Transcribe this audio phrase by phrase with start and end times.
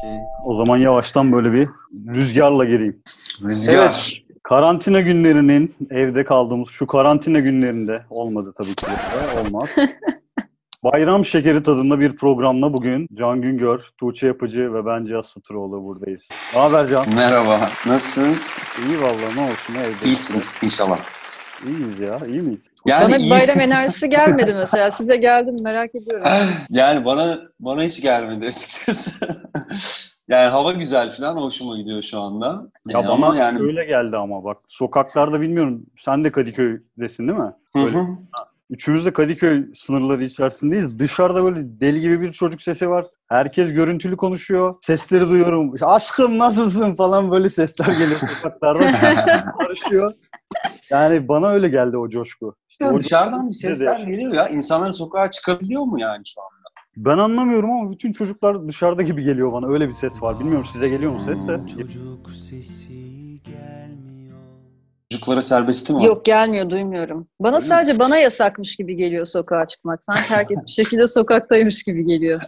[0.00, 0.18] Okey.
[0.44, 1.68] O zaman yavaştan böyle bir
[2.14, 3.02] rüzgarla gireyim.
[3.42, 3.74] Rüzgar.
[3.74, 4.12] Evet.
[4.42, 8.86] Karantina günlerinin evde kaldığımız şu karantina günlerinde olmadı tabii ki.
[9.46, 9.76] Olmaz.
[10.84, 16.28] Bayram şekeri tadında bir programla bugün Can Güngör, Tuğçe Yapıcı ve ben Cihaz Satıroğlu buradayız.
[16.54, 17.06] Ne haber Can?
[17.16, 17.60] Merhaba.
[17.86, 18.46] Nasılsınız?
[18.86, 20.06] İyi vallahi ne olsun evde.
[20.06, 20.98] İyisiniz inşallah.
[21.66, 22.69] İyiyiz ya, iyi miyiz?
[22.86, 24.90] Yani Bana bir iyi- bayram enerjisi gelmedi mesela.
[24.90, 26.26] Size geldi mi merak ediyorum.
[26.70, 29.10] yani bana bana hiç gelmedi açıkçası.
[30.28, 32.62] yani hava güzel falan hoşuma gidiyor şu anda.
[32.88, 35.86] Ya Ee, bana ama yani öyle geldi ama bak sokaklarda bilmiyorum.
[36.04, 37.52] Sen de Kadıköy'desin değil mi?
[37.72, 38.06] Hı Böyle hı.
[38.70, 40.98] Üçümüz de Kadıköy sınırları içerisindeyiz.
[40.98, 43.06] Dışarıda böyle deli gibi bir çocuk sesi var.
[43.28, 44.74] Herkes görüntülü konuşuyor.
[44.82, 45.74] Sesleri duyuyorum.
[45.82, 48.80] Aşkım nasılsın falan böyle sesler geliyor sokaklarda.
[49.58, 50.12] karışıyor.
[50.90, 52.54] Yani bana öyle geldi o coşku.
[52.80, 54.48] İşte Ya o dışarıdan bir sesler de- geliyor ya.
[54.48, 56.50] İnsanlar sokağa çıkabiliyor mu yani şu anda?
[56.96, 59.66] Ben anlamıyorum ama bütün çocuklar dışarıda gibi geliyor bana.
[59.68, 60.40] Öyle bir ses var.
[60.40, 61.60] Bilmiyorum size geliyor mu ses de?
[61.76, 63.19] Çocuk sesi.
[65.12, 66.04] Çocuklara serbestim mi?
[66.04, 67.28] Yok gelmiyor duymuyorum.
[67.40, 70.04] Bana sadece bana yasakmış gibi geliyor sokağa çıkmak.
[70.04, 72.40] Sanki herkes bir şekilde sokaktaymış gibi geliyor.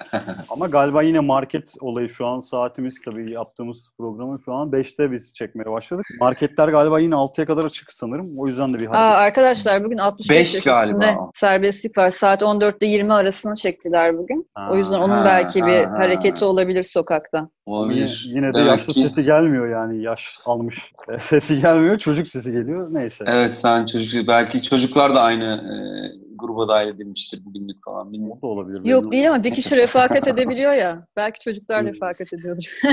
[0.48, 5.34] Ama galiba yine market olayı şu an saatimiz tabii yaptığımız programı şu an 5'te biz
[5.34, 6.06] çekmeye başladık.
[6.20, 8.38] Marketler galiba yine 6'ya kadar açık sanırım.
[8.38, 10.98] O yüzden de bir Aa, arkadaşlar bugün 65 Beş yaş galiba.
[10.98, 12.10] üstünde serbestlik var.
[12.10, 14.46] Saat 14'te 20 arasını çektiler bugün.
[14.70, 15.98] O yüzden onun Ha, belki bir ha, ha.
[15.98, 17.48] hareketi olabilir sokakta.
[17.70, 18.24] Yine, Olabilir.
[18.26, 20.92] yine de Demek yaşlı ki- sesi gelmiyor yani yaş almış.
[21.08, 23.24] E, Sesi gelmiyor çocuk sesi geliyor neyse.
[23.26, 25.74] Evet sen çocuk belki çocuklar da aynı e,
[26.40, 28.38] gruba dahil edilmiştir bugünlük falan bilmiyorum.
[28.42, 28.84] O da olabilir.
[28.84, 31.06] Yok değil ama bir kişi refakat edebiliyor ya.
[31.16, 32.80] Belki çocuklar refakat ediyordur.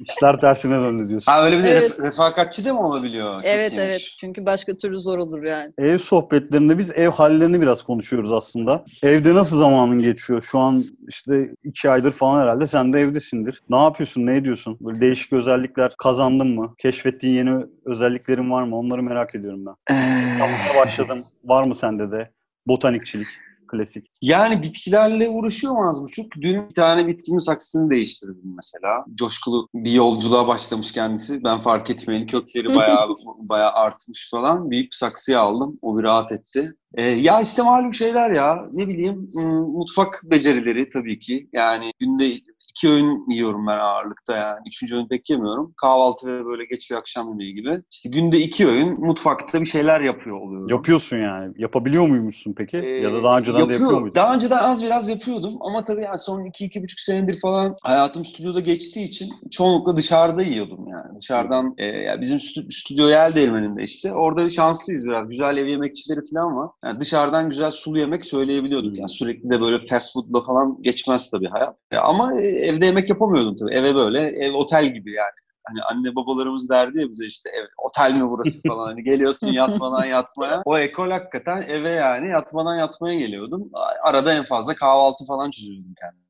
[0.00, 1.32] İşler tersine döndü diyorsun.
[1.32, 1.90] Ha öyle bir de Evet.
[1.90, 3.34] ref- refakatçi de mi olabiliyor?
[3.34, 3.88] Çok evet iyiymiş.
[3.90, 4.00] evet.
[4.20, 5.72] Çünkü başka türlü zor olur yani.
[5.78, 8.84] Ev sohbetlerinde biz ev hallerini biraz konuşuyoruz aslında.
[9.02, 10.42] Evde nasıl zamanın geçiyor?
[10.42, 13.62] Şu an işte iki aydır falan herhalde sen de evdesindir.
[13.70, 14.26] Ne yapıyorsun?
[14.26, 14.76] Ne ediyorsun?
[14.80, 16.74] Böyle değişik özellikler kazandın mı?
[16.78, 18.76] Keşfettiğin yeni özelliklerin var mı?
[18.78, 19.94] Onları merak ediyorum ben.
[19.94, 21.24] Ee, başladım.
[21.44, 22.30] Var mı sende de?
[22.70, 23.26] Botanikçilik.
[23.68, 24.06] Klasik.
[24.22, 26.32] Yani bitkilerle uğraşıyorum az buçuk.
[26.40, 29.04] Dün bir tane bitkimin saksısını değiştirdim mesela.
[29.14, 31.44] Coşkulu bir yolculuğa başlamış kendisi.
[31.44, 34.70] Ben fark etmeyin kökleri bayağı bayağı artmış falan.
[34.70, 35.78] Büyük bir saksıya aldım.
[35.82, 36.74] O bir rahat etti.
[36.94, 38.68] Ee, ya işte malum şeyler ya.
[38.72, 41.48] Ne bileyim hmm, mutfak becerileri tabii ki.
[41.52, 42.40] Yani günde
[42.80, 44.58] iki öğün yiyorum ben ağırlıkta yani.
[44.66, 45.74] Üçüncü öğün pek yemiyorum.
[45.80, 47.82] Kahvaltı ve böyle geç bir akşam yemeği gibi.
[47.90, 50.68] İşte günde iki öğün mutfakta bir şeyler yapıyor oluyorum.
[50.68, 51.54] Yapıyorsun yani.
[51.58, 52.76] Yapabiliyor muymuşsun peki?
[52.76, 53.80] Ee, ya da daha önceden de yapıyor.
[53.80, 54.14] yapıyor muydun?
[54.14, 58.24] Daha önceden az biraz yapıyordum ama tabii yani son iki, iki buçuk senedir falan hayatım
[58.24, 61.18] stüdyoda geçtiği için çoğunlukla dışarıda yiyordum yani.
[61.18, 64.12] Dışarıdan, e, yani bizim stü- stüdyo yer değirmeninde işte.
[64.12, 65.28] Orada şanslıyız biraz.
[65.28, 66.70] Güzel ev yemekçileri falan var.
[66.84, 68.98] Yani dışarıdan güzel sulu yemek söyleyebiliyorduk.
[68.98, 71.76] Yani sürekli de böyle fast food'la falan geçmez tabii hayat.
[71.92, 73.74] Ya ama e, evde yemek yapamıyordum tabii.
[73.74, 75.30] Eve böyle, ev otel gibi yani.
[75.64, 80.04] Hani anne babalarımız derdi ya bize işte ev, otel mi burası falan hani geliyorsun yatmadan
[80.04, 80.62] yatmaya.
[80.64, 83.70] O ekol hakikaten eve yani yatmadan yatmaya geliyordum.
[84.02, 86.24] Arada en fazla kahvaltı falan çözüyordum kendime.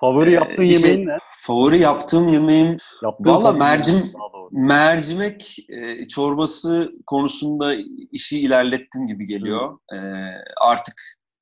[0.00, 1.18] Favori Ee, yaptığın işte- yemeğin ne?
[1.42, 4.12] Favori yaptığım yemeğim Yaptığın Valla mercim-
[4.52, 7.74] mercimek e, çorbası konusunda
[8.12, 9.78] işi ilerlettim gibi geliyor.
[9.92, 9.96] E,
[10.60, 10.94] artık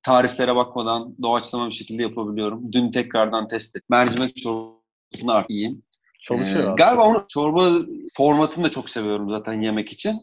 [0.05, 2.73] tariflere bakmadan doğaçlama bir şekilde yapabiliyorum.
[2.73, 3.87] Dün tekrardan test ettim.
[3.91, 5.83] Mercimek çorbasını artık yiyeyim.
[6.21, 7.71] Çalışıyor Ee, galiba onu çorba
[8.17, 10.15] formatını da çok seviyorum zaten yemek için.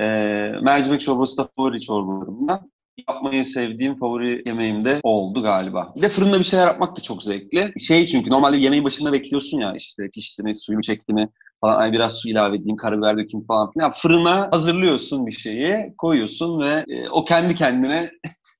[0.00, 2.70] Ee, mercimek çorbası da favori çorbalarımdan.
[3.08, 5.92] Yapmayı sevdiğim favori yemeğim de oldu galiba.
[5.96, 7.72] Bir de fırında bir şeyler yapmak da çok zevkli.
[7.78, 11.28] Şey çünkü normalde yemeğin başında bekliyorsun ya işte pişti mi, suyunu çekti mi
[11.60, 11.80] falan.
[11.80, 13.90] Ay biraz su ilave edeyim, karabiber dökeyim falan filan.
[13.90, 18.10] Fırına hazırlıyorsun bir şeyi, koyuyorsun ve e, o kendi kendine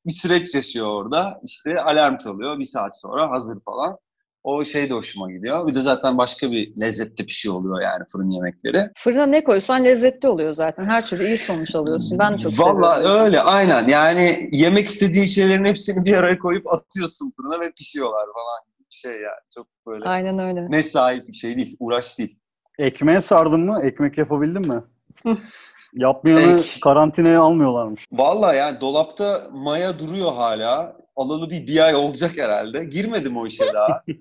[0.07, 1.41] bir süreç yaşıyor orada.
[1.45, 3.99] İşte alarm çalıyor, bir saat sonra hazır falan.
[4.43, 5.67] O şey de hoşuma gidiyor.
[5.67, 8.91] Bir de zaten başka bir lezzette bir şey oluyor yani fırın yemekleri.
[8.97, 10.85] Fırına ne koysan lezzetli oluyor zaten.
[10.85, 12.19] Her türlü iyi sonuç alıyorsun.
[12.19, 12.83] Ben de çok seviyorum.
[12.83, 13.89] Vallahi öyle aynen.
[13.89, 18.61] Yani yemek istediğin şeylerin hepsini bir araya koyup atıyorsun fırına ve pişiyorlar falan
[18.91, 19.41] bir şey yani.
[19.55, 20.61] Çok böyle Aynen öyle.
[20.69, 22.39] mesai bir şey değil, uğraş değil.
[22.79, 23.81] Ekmeğe sardın mı?
[23.83, 24.83] Ekmek yapabildin mi?
[25.95, 28.07] Yapmayanı Ek- karantinaya almıyorlarmış.
[28.13, 30.97] Vallahi yani dolapta maya duruyor hala.
[31.17, 32.85] Alalı bir, bir ay olacak herhalde.
[32.85, 34.03] Girmedim o işe daha.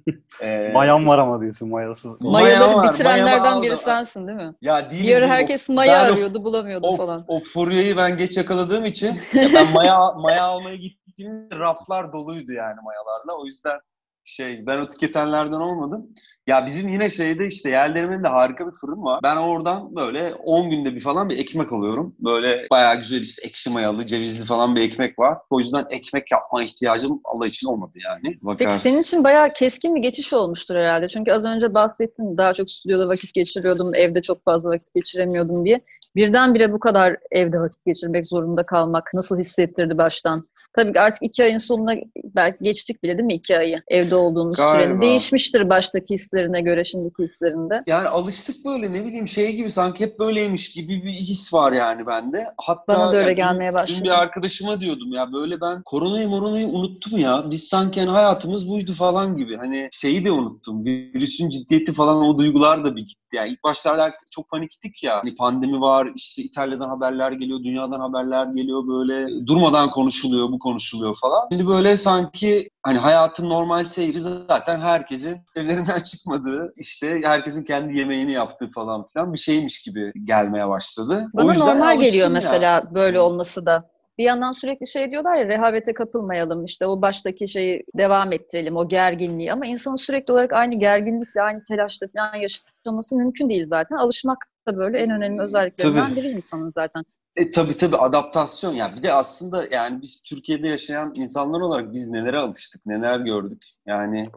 [0.41, 2.21] Ee, Mayam var ama diyorsun mayasız.
[2.21, 4.53] Maya Mayaları var, bitirenlerden biri sensin değil mi?
[4.61, 7.25] Ya değilim, Bir ara herkes O- maya ben o- arıyordu bulamıyordu o, falan.
[7.27, 12.75] o furyayı ben geç yakaladığım için ya ben maya maya almaya gittiğimde raflar doluydu yani
[12.83, 13.41] mayalarla.
[13.41, 13.79] O yüzden
[14.25, 16.07] şey ben o tüketenlerden olmadım.
[16.47, 19.19] Ya bizim yine şeyde işte yerlerimin de harika bir fırın var.
[19.23, 22.15] Ben oradan böyle 10 günde bir falan bir ekmek alıyorum.
[22.19, 25.37] Böyle bayağı güzel işte ekşi mayalı, cevizli falan bir ekmek var.
[25.49, 28.37] O yüzden ekmek yapma ihtiyacım Allah için olmadı yani.
[28.41, 28.69] Bakarsın.
[28.69, 31.07] Peki senin için bayağı keskin bir geçiş olmuştur herhalde.
[31.07, 35.81] Çünkü az önce bahsettin daha çok stüdyoda vakit geçiriyordum, evde çok fazla vakit geçiremiyordum diye.
[36.15, 40.47] Birdenbire bu kadar evde vakit geçirmek zorunda kalmak nasıl hissettirdi baştan?
[40.73, 41.93] Tabii artık iki ayın sonuna
[42.35, 44.83] belki geçtik bile değil mi iki ayı evde olduğumuz Galiba.
[44.83, 45.01] sürenin.
[45.01, 47.83] Değişmiştir baştaki hislerine göre şimdiki hislerinde.
[47.87, 52.07] Yani alıştık böyle ne bileyim şey gibi sanki hep böyleymiş gibi bir his var yani
[52.07, 52.47] bende.
[52.57, 54.03] Hatta Bana da öyle yani gelmeye başladı.
[54.03, 57.43] bir arkadaşıma diyordum ya böyle ben koronayı moronayı unuttum ya.
[57.51, 59.57] Biz sanki hani hayatımız buydu falan gibi.
[59.57, 60.85] Hani şeyi de unuttum.
[60.85, 63.19] Virüsün ciddiyeti falan o duygular da bir gitti.
[63.33, 65.17] Yani ilk başlarda çok paniktik ya.
[65.17, 71.15] Hani pandemi var işte İtalya'dan haberler geliyor, dünyadan haberler geliyor böyle durmadan konuşuluyor, bu konuşuluyor
[71.21, 71.47] falan.
[71.51, 78.31] Şimdi böyle sanki hani hayatın normal seyri zaten herkesin evlerinden çıkmadığı, işte herkesin kendi yemeğini
[78.31, 81.27] yaptığı falan filan bir şeymiş gibi gelmeye başladı.
[81.33, 82.33] Bana normal geliyor ya.
[82.33, 83.93] mesela böyle olması da.
[84.17, 88.87] Bir yandan sürekli şey diyorlar ya rehavete kapılmayalım işte o baştaki şeyi devam ettirelim o
[88.87, 93.95] gerginliği ama insanın sürekli olarak aynı gerginlikle aynı telaşla falan yaşaması mümkün değil zaten.
[93.95, 96.15] Alışmak da böyle en önemli özelliklerinden Tabii.
[96.15, 97.03] biri insanın zaten.
[97.35, 98.73] E, tabii tabii adaptasyon.
[98.73, 103.65] Yani bir de aslında yani biz Türkiye'de yaşayan insanlar olarak biz nelere alıştık, neler gördük.
[103.85, 104.29] Yani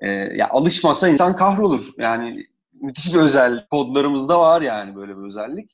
[0.00, 1.92] e, ya alışmasa insan kahrolur.
[1.98, 3.70] Yani müthiş bir özellik.
[3.70, 5.70] Kodlarımızda var yani böyle bir özellik.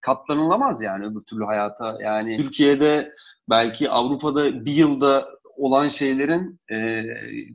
[0.00, 1.96] Katlanılamaz yani öbür türlü hayata.
[2.02, 3.12] Yani Türkiye'de
[3.50, 7.04] belki Avrupa'da bir yılda olan şeylerin e,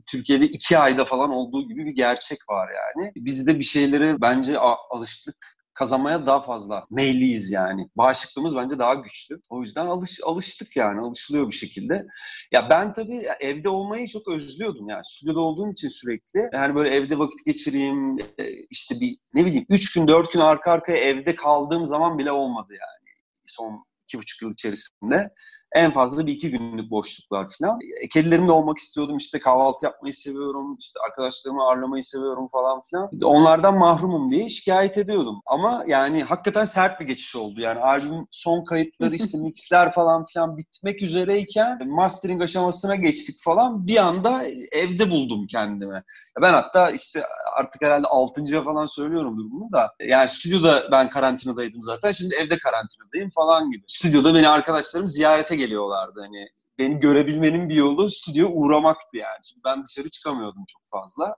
[0.06, 3.12] Türkiye'de iki ayda falan olduğu gibi bir gerçek var yani.
[3.16, 4.58] Bizde bir şeylere bence
[4.90, 7.88] alışıklık kazanmaya daha fazla meyilliyiz yani.
[7.96, 9.40] Bağışıklığımız bence daha güçlü.
[9.48, 11.00] O yüzden alış, alıştık yani.
[11.00, 12.06] Alışılıyor bir şekilde.
[12.52, 15.04] Ya ben tabii evde olmayı çok özlüyordum yani.
[15.04, 16.40] Stüdyoda olduğum için sürekli.
[16.52, 18.18] Yani böyle evde vakit geçireyim.
[18.18, 22.32] e, işte bir ne bileyim üç gün dört gün arka arkaya evde kaldığım zaman bile
[22.32, 23.14] olmadı yani.
[23.46, 25.30] Son iki buçuk yıl içerisinde.
[25.74, 27.78] En fazla bir iki günlük boşluklar falan.
[28.02, 29.16] E, Kedilerimle olmak istiyordum.
[29.16, 30.76] İşte kahvaltı yapmayı seviyorum.
[30.80, 33.10] İşte arkadaşlarımı ağırlamayı seviyorum falan filan.
[33.24, 35.40] Onlardan mahrumum diye şikayet ediyordum.
[35.46, 37.60] Ama yani hakikaten sert bir geçiş oldu.
[37.60, 43.86] Yani albüm son kayıtları işte mixler falan filan bitmek üzereyken mastering aşamasına geçtik falan.
[43.86, 44.42] Bir anda
[44.72, 46.02] evde buldum kendimi.
[46.42, 47.22] Ben hatta işte
[47.56, 49.90] artık herhalde altıncıya falan söylüyorumdur bunu da.
[50.00, 52.12] Yani stüdyoda ben karantinadaydım zaten.
[52.12, 53.84] Şimdi evde karantinadayım falan gibi.
[53.86, 56.20] Stüdyoda beni arkadaşlarım ziyarete geliyorlardı.
[56.20, 59.38] Hani beni görebilmenin bir yolu stüdyoya uğramaktı yani.
[59.48, 61.36] Çünkü ben dışarı çıkamıyordum çok fazla.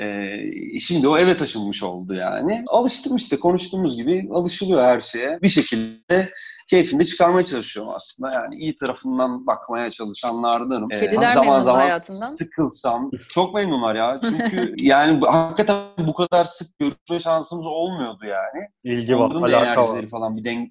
[0.00, 2.64] Ee, şimdi o eve taşınmış oldu yani.
[2.68, 5.38] Alıştım işte konuştuğumuz gibi alışılıyor her şeye.
[5.42, 6.30] Bir şekilde
[6.70, 8.32] keyfini de çıkarmaya çalışıyorum aslında.
[8.32, 10.92] Yani iyi tarafından bakmaya çalışanlardanım.
[10.92, 12.26] Ee, Kediler zaman zaman hayatından.
[12.26, 14.20] sıkılsam çok memnunlar ya.
[14.22, 18.68] Çünkü yani hakikaten bu kadar sık görüşme şansımız olmuyordu yani.
[18.84, 19.66] İlgi var, Onların alaka var.
[19.76, 20.70] enerjileri falan bir den-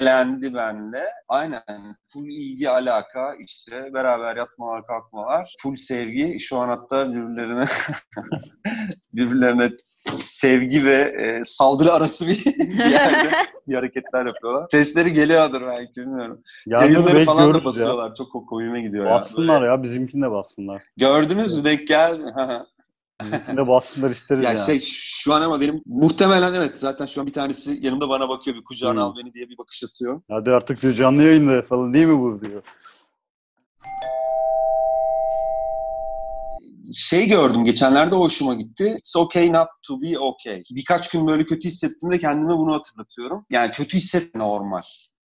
[0.00, 1.04] dengelendi benle.
[1.28, 1.62] Aynen.
[2.12, 5.54] Full ilgi, alaka, işte beraber yatmalar, kalkmalar.
[5.62, 6.40] Full sevgi.
[6.40, 7.64] Şu an hatta birbirlerine
[9.12, 9.70] birbirlerine
[10.16, 12.44] sevgi ve e, saldırı arası bir,
[12.90, 13.30] yerde
[13.68, 14.66] bir hareketler yapıyorlar.
[14.70, 16.42] Sesleri geliyordur belki bilmiyorum.
[16.66, 17.64] Yayınları falan da görürüz ya.
[17.64, 18.14] basıyorlar.
[18.14, 19.10] Çok ko- komiğime gidiyor ya.
[19.10, 19.72] Bassınlar Böyle.
[19.72, 20.82] ya bizimkini de bassınlar.
[20.96, 21.64] Gördünüz mü?
[21.64, 22.22] Denk geldi.
[23.22, 24.66] Bizimkini de bassınlar isteriz Ya yani.
[24.66, 28.56] şey şu an ama benim muhtemelen evet zaten şu an bir tanesi yanımda bana bakıyor
[28.56, 29.00] bir kucağına Hmm.
[29.10, 30.22] al beni diye bir bakış atıyor.
[30.30, 32.62] Hadi artık diyor canlı yayında falan değil mi bu diyor.
[36.96, 38.94] Şey gördüm geçenlerde hoşuma gitti.
[38.98, 40.62] It's okay not to be okay.
[40.70, 43.46] Birkaç gün böyle kötü hissettiğimde kendime bunu hatırlatıyorum.
[43.50, 44.82] Yani kötü hissetme normal.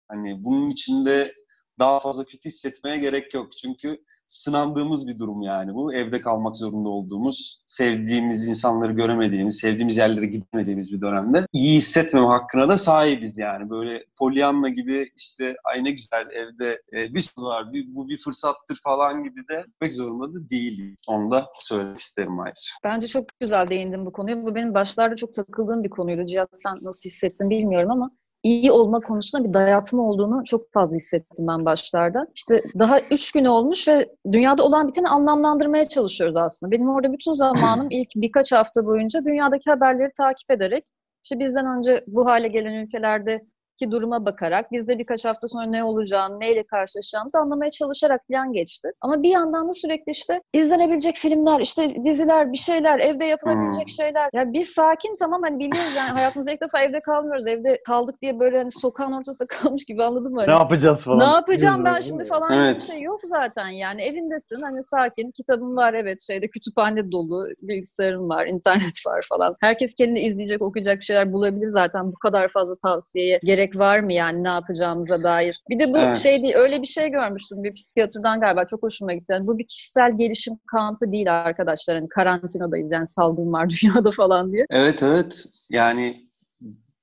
[0.07, 1.33] Hani bunun içinde
[1.79, 3.47] daha fazla kötü hissetmeye gerek yok.
[3.61, 3.97] Çünkü
[4.29, 5.93] sınandığımız bir durum yani bu.
[5.93, 12.69] Evde kalmak zorunda olduğumuz, sevdiğimiz insanları göremediğimiz, sevdiğimiz yerlere gitmediğimiz bir dönemde iyi hissetmeme hakkına
[12.69, 13.69] da sahibiz yani.
[13.69, 18.17] Böyle Pollyanna gibi işte ay ne güzel evde e, bir sürü var, bir, bu bir
[18.17, 20.95] fırsattır falan gibi de pek zorunda da değil.
[21.07, 22.71] Onu da söylemek isterim ayrıca.
[22.83, 24.43] Bence çok güzel değindin bu konuya.
[24.43, 26.25] Bu benim başlarda çok takıldığım bir konuydu.
[26.25, 28.11] Cihat sen nasıl hissettin bilmiyorum ama
[28.43, 32.27] iyi olma konusunda bir dayatma olduğunu çok fazla hissettim ben başlarda.
[32.35, 36.71] İşte daha üç gün olmuş ve dünyada olan biteni anlamlandırmaya çalışıyoruz aslında.
[36.71, 40.85] Benim orada bütün zamanım ilk birkaç hafta boyunca dünyadaki haberleri takip ederek
[41.23, 43.41] işte bizden önce bu hale gelen ülkelerde
[43.79, 48.53] ki duruma bakarak biz de birkaç hafta sonra ne olacağını, neyle karşılaşacağımızı anlamaya çalışarak plan
[48.53, 48.91] geçti.
[49.01, 53.87] Ama bir yandan da sürekli işte izlenebilecek filmler, işte diziler, bir şeyler, evde yapılabilecek Hmm.
[54.05, 54.29] şeyler.
[54.33, 57.47] Ya biz sakin tamam hani biliyoruz yani hayatımızda ilk defa evde kalmıyoruz.
[57.47, 60.41] Evde kaldık diye böyle hani sokağın ortasında kalmış gibi anladın mı?
[60.41, 61.19] Ne Hani yapacağız falan.
[61.19, 62.81] ne yapacağım ben şimdi falan gibi bir Evet.
[62.81, 64.01] şey yok zaten yani.
[64.01, 69.55] Evindesin hani sakin, kitabın var evet şeyde kütüphane dolu, bilgisayarın var, internet var falan.
[69.61, 72.07] Herkes kendi izleyecek, okuyacak bir şeyler bulabilir zaten.
[72.11, 75.61] Bu kadar fazla tavsiyeye gerek var mı yani ne yapacağımıza dair.
[75.69, 76.17] Bir de bu Evet.
[76.17, 79.25] şey değil, öyle bir şey görmüştüm bir psikiyatrdan galiba çok hoşuma gitti.
[79.29, 81.95] Yani bu bir kişisel gelişim kampı değil arkadaşlar.
[81.95, 84.65] Hani karantinadayız yani salgın var dünyada falan diye.
[84.69, 85.45] Evet evet.
[85.69, 86.29] Yani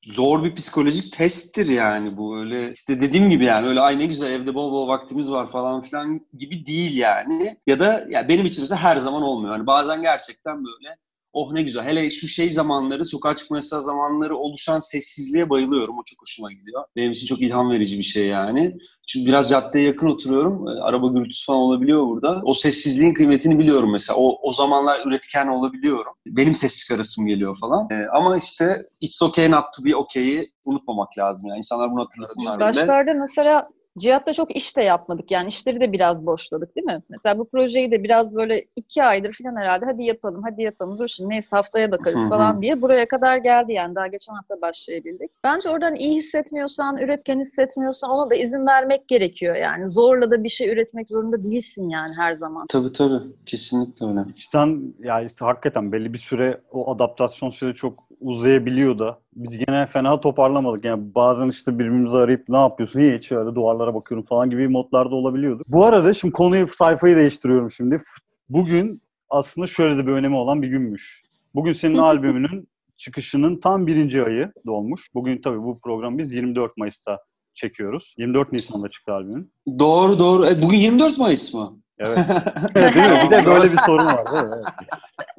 [0.07, 4.33] zor bir psikolojik testtir yani bu öyle işte dediğim gibi yani öyle ay ne güzel
[4.33, 8.63] evde bol bol vaktimiz var falan filan gibi değil yani ya da ya benim için
[8.63, 10.97] mesela her zaman olmuyor hani bazen gerçekten böyle
[11.37, 11.85] oh ne güzel.
[11.85, 15.99] Hele şu şey zamanları sokağa çıkma yasağı zamanları oluşan sessizliğe bayılıyorum.
[15.99, 16.85] O çok hoşuma gidiyor.
[16.97, 18.77] Benim için çok ilham verici bir şey yani.
[19.07, 20.69] Çünkü biraz caddeye yakın oturuyorum.
[20.69, 22.41] E, araba gürültüsü falan olabiliyor burada.
[22.45, 24.17] O sessizliğin kıymetini biliyorum mesela.
[24.19, 26.13] O, o zamanlar üretken olabiliyorum.
[26.27, 27.89] Benim ses çıkarasım geliyor falan.
[27.91, 31.49] E, ama işte it's okay not to be okay'i unutmamak lazım.
[31.49, 32.67] Yani insanlar bunu hatırlasınlar bile.
[32.67, 35.31] Başlarda mesela Cihat'ta çok iş de yapmadık.
[35.31, 37.03] Yani işleri de biraz boşladık değil mi?
[37.09, 40.99] Mesela bu projeyi de biraz böyle iki aydır falan herhalde hadi yapalım, hadi yapalım.
[40.99, 42.29] Dur şimdi neyse haftaya bakarız Hı hı.
[42.29, 43.95] falan diye buraya kadar geldi yani.
[43.95, 45.31] Daha geçen hafta başlayabildik.
[45.45, 49.87] Bence oradan iyi hissetmiyorsan, üretken hissetmiyorsan ona da izin vermek gerekiyor yani.
[49.87, 52.67] Zorla da bir şey üretmek zorunda değilsin yani her zaman.
[52.67, 54.21] Tabii tabii kesinlikle öyle.
[54.37, 59.19] İçten ya işte hakikaten belli bir süre o adaptasyon süreci çok uzayabiliyor da.
[59.35, 60.85] Biz gene fena toparlamadık.
[60.85, 63.01] Yani bazen işte birbirimizi arayıp ne yapıyorsun?
[63.01, 65.69] Hiç öyle duvarlara bakıyorum falan gibi modlarda olabiliyorduk.
[65.69, 68.03] Bu arada şimdi konuyu sayfayı değiştiriyorum şimdi.
[68.49, 71.23] Bugün aslında şöyle de bir önemi olan bir günmüş.
[71.55, 75.15] Bugün senin albümünün çıkışının tam birinci ayı dolmuş.
[75.15, 77.19] Bugün tabii bu programı biz 24 Mayıs'ta
[77.55, 78.15] çekiyoruz.
[78.19, 79.53] 24 Nisan'da çıktı albümün.
[79.79, 80.47] Doğru doğru.
[80.47, 81.79] E, bugün 24 Mayıs mı?
[82.75, 82.95] Evet.
[82.95, 83.19] değil mi?
[83.25, 84.55] Bir de böyle bir sorun var değil mi?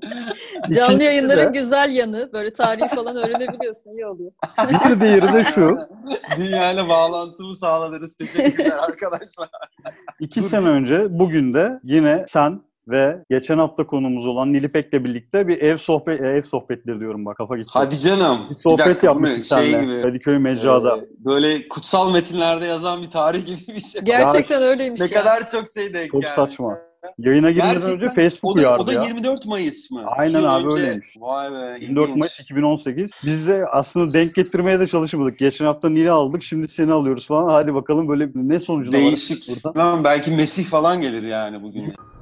[0.03, 0.71] Evet.
[0.75, 2.29] Canlı yayınların de- güzel yanı.
[2.33, 3.89] Böyle tarihi falan öğrenebiliyorsun.
[3.91, 4.31] iyi oluyor.
[4.89, 5.79] Bir diğeri de şu.
[6.37, 8.15] Dünyayla bağlantımı sağladınız.
[8.15, 9.49] Teşekkürler arkadaşlar.
[10.19, 15.61] İki sene önce bugün de yine sen ve geçen hafta konumuz olan Nilipek'le birlikte bir
[15.61, 17.69] ev sohbet ev sohbetleri diyorum bak kafa gitti.
[17.73, 18.39] Hadi canım.
[18.49, 20.97] bir sohbet dakika, yapmıştık şey seninle gibi, Kadıköy Mecra'da.
[20.97, 24.01] e, böyle kutsal metinlerde yazan bir tarih gibi bir şey.
[24.01, 25.13] Gerçekten öyleymiş ne ya.
[25.13, 26.35] kadar çok şey denk Çok gelmiş.
[26.35, 26.77] saçma.
[27.17, 29.03] Yayına girmeden önce Gerçekten Facebook o da, uyardı o da ya.
[29.03, 30.03] 24 Mayıs mı?
[30.17, 30.77] Aynen abi, önce.
[30.77, 31.07] öyleymiş.
[31.19, 31.77] Vay be.
[31.81, 32.19] 24 ilginç.
[32.19, 33.11] Mayıs 2018.
[33.25, 35.39] Biz de aslında denk getirmeye de çalışmadık.
[35.39, 37.49] Geçen hafta Nil'i aldık, şimdi seni alıyoruz falan.
[37.49, 39.31] Hadi bakalım böyle ne sonucuna Değişik.
[39.49, 39.79] varırız burada.
[39.79, 41.93] Tamam, belki Mesih falan gelir yani bugün.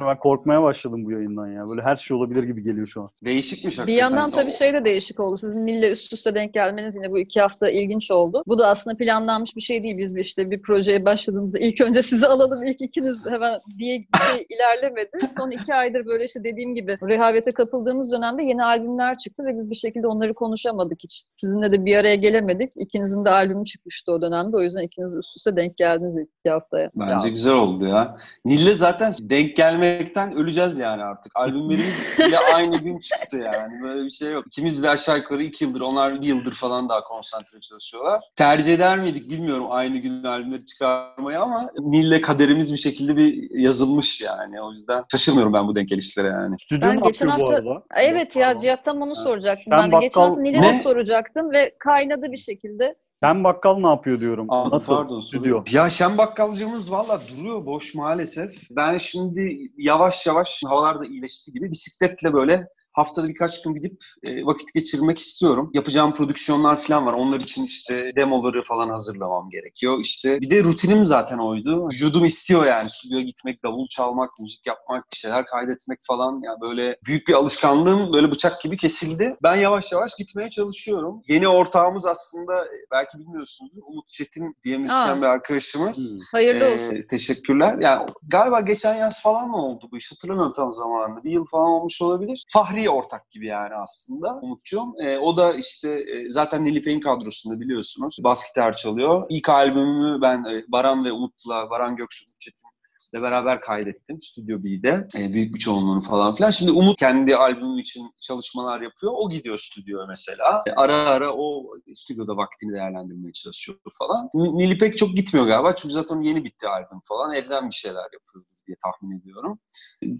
[0.00, 1.68] Ben korkmaya başladım bu yayından ya.
[1.68, 3.10] Böyle her şey olabilir gibi geliyor şu an.
[3.24, 5.36] Değişikmiş Bir yandan tabii şey de değişik oldu.
[5.36, 8.42] Sizin Nil'le üst üste denk gelmeniz yine bu iki hafta ilginç oldu.
[8.46, 9.98] Bu da aslında planlanmış bir şey değil.
[9.98, 14.46] Biz işte bir projeye başladığımızda ilk önce sizi alalım, ilk ikiniz hemen diye bir şey
[14.56, 15.18] ilerlemedi.
[15.36, 19.70] Son iki aydır böyle işte dediğim gibi rehavete kapıldığımız dönemde yeni albümler çıktı ve biz
[19.70, 21.22] bir şekilde onları konuşamadık hiç.
[21.34, 22.72] Sizinle de bir araya gelemedik.
[22.76, 24.56] İkinizin de albümü çıkmıştı o dönemde.
[24.56, 26.90] O yüzden ikiniz üst üste denk geldiniz ilk iki haftaya.
[26.94, 27.32] Bence Ya.
[27.32, 28.16] güzel oldu ya.
[28.44, 31.32] Nil'le zaten denk gelmekten öleceğiz yani artık.
[31.36, 33.82] Albümlerimiz bile aynı gün çıktı yani.
[33.82, 34.46] Böyle bir şey yok.
[34.46, 38.24] İkimiz de aşağı yukarı iki yıldır, onlar bir yıldır falan daha konsantre çalışıyorlar.
[38.36, 44.20] Tercih eder miydik bilmiyorum aynı gün albümleri çıkarmayı ama Nil'le kaderimiz bir şekilde bir yazılmış
[44.20, 44.62] yani.
[44.62, 46.56] O yüzden şaşırmıyorum ben bu denk gelişlere yani.
[46.60, 47.82] Stüdyo Ben geçen hafta- bu arada?
[47.96, 48.60] Evet ya Pardon.
[48.60, 49.78] Cihat tam onu soracaktım.
[49.78, 52.96] Sen ben de geçen bakkal- hafta Nil'e de soracaktım ve kaynadı bir şekilde.
[53.24, 54.46] Sen bakkal ne yapıyor diyorum.
[54.48, 55.62] Aa, Nasıl pardon, stüdyo?
[55.70, 58.50] Ya Şen Bakkalcığımız valla duruyor boş maalesef.
[58.70, 64.46] Ben şimdi yavaş yavaş havalar da iyileşti gibi bisikletle böyle haftada birkaç gün gidip e,
[64.46, 65.70] vakit geçirmek istiyorum.
[65.74, 67.12] Yapacağım prodüksiyonlar falan var.
[67.12, 69.98] Onlar için işte demoları falan hazırlamam gerekiyor.
[70.00, 71.88] İşte bir de rutinim zaten oydu.
[71.88, 76.40] Vücudum istiyor yani stüdyoya gitmek, davul çalmak, müzik yapmak, bir şeyler kaydetmek falan.
[76.44, 79.36] Yani böyle büyük bir alışkanlığım böyle bıçak gibi kesildi.
[79.42, 81.22] Ben yavaş yavaş gitmeye çalışıyorum.
[81.28, 83.82] Yeni ortağımız aslında e, belki bilmiyorsunuzdur.
[83.86, 86.12] Umut Çetin diye müzisyen bir arkadaşımız.
[86.12, 86.18] Hmm.
[86.32, 86.96] Hayırlı Ee, olsun.
[87.10, 87.76] teşekkürler.
[87.80, 90.12] Yani galiba geçen yaz falan mı oldu bu iş?
[90.12, 91.24] Hatırlamıyorum tam zamanında.
[91.24, 92.44] Bir yıl falan olmuş olabilir.
[92.52, 94.94] Fahri ortak gibi yani aslında Umut'cuğum.
[95.02, 98.16] Ee, o da işte e, zaten Nilipek'in kadrosunda biliyorsunuz.
[98.20, 99.26] Bas gitar çalıyor.
[99.28, 102.74] İlk albümümü ben e, Baran ve Umut'la, Baran Göksu Çetin
[103.14, 105.08] ile beraber kaydettim Stüdyo B'de.
[105.18, 106.50] E, büyük bir çoğunluğunu falan filan.
[106.50, 109.12] Şimdi Umut kendi albümü için çalışmalar yapıyor.
[109.16, 110.62] O gidiyor stüdyoya mesela.
[110.66, 111.64] E, ara ara o
[111.94, 114.30] stüdyoda vaktini değerlendirmeye çalışıyor falan.
[114.34, 115.74] Nilipek çok gitmiyor galiba.
[115.74, 117.34] Çünkü zaten yeni bitti albüm falan.
[117.34, 119.58] Evden bir şeyler yapıyordur diye tahmin ediyorum.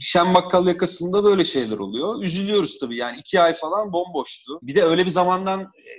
[0.00, 2.22] Şen Bakkal yakasında böyle şeyler oluyor.
[2.22, 4.58] Üzülüyoruz tabii yani iki ay falan bomboştu.
[4.62, 5.90] Bir de öyle bir zamandan e,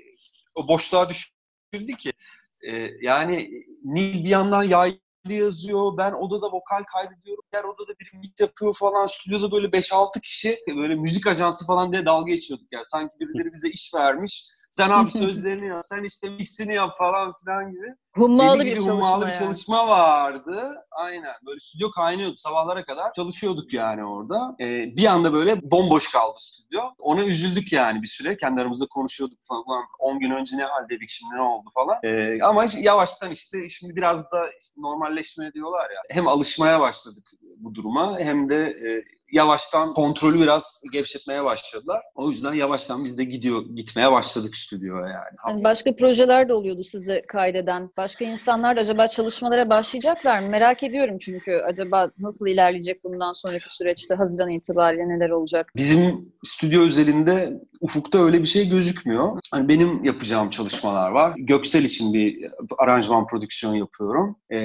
[0.56, 2.14] o boşluğa düşürdü ki.
[2.68, 2.72] E,
[3.02, 3.50] yani
[3.84, 5.98] Nil bir yandan yaylı yazıyor.
[5.98, 7.44] Ben odada vokal kaydediyorum.
[7.54, 9.06] Diğer odada biri mix yapıyor falan.
[9.06, 12.84] Stüdyoda böyle 5-6 kişi böyle müzik ajansı falan diye dalga geçiyorduk ya.
[12.84, 14.46] Sanki birileri bize iş vermiş.
[14.76, 17.96] Sen abi sözlerini yap, sen işte mixini yap falan filan gibi.
[18.16, 19.38] Hummalı Deli bir gibi çalışma hummalı bir yani.
[19.38, 20.76] çalışma vardı.
[20.92, 21.34] Aynen.
[21.46, 23.14] Böyle stüdyo kaynıyordu sabahlara kadar.
[23.14, 24.56] Çalışıyorduk yani orada.
[24.60, 24.66] Ee,
[24.96, 26.82] bir anda böyle bomboş kaldı stüdyo.
[27.00, 28.38] Ona üzüldük yani bir süre.
[28.38, 29.64] Kendi aramızda konuşuyorduk falan.
[29.68, 31.98] Ulan 10 gün önce ne haldeydik şimdi ne oldu falan.
[32.04, 36.02] Ee, ama yavaştan işte şimdi biraz da işte normalleşmeye diyorlar ya.
[36.10, 37.28] Hem alışmaya başladık
[37.58, 42.02] bu duruma hem de e, yavaştan kontrolü biraz gevşetmeye başladılar.
[42.16, 45.36] O yüzden yavaştan biz de gidiyor gitmeye başladık stüdyoya yani.
[45.50, 47.90] Yani başka projeler de oluyordu sizde kaydeden.
[47.98, 50.50] Başka insanlar da acaba çalışmalara başlayacaklar mı?
[50.50, 55.72] Merak ediyorum çünkü acaba nasıl ilerleyecek bundan sonraki süreçte Haziran itibariyle neler olacak?
[55.76, 59.40] Bizim stüdyo özelinde ufukta öyle bir şey gözükmüyor.
[59.52, 61.34] Hani benim yapacağım çalışmalar var.
[61.38, 64.36] Göksel için bir aranjman prodüksiyon yapıyorum.
[64.50, 64.58] Ee,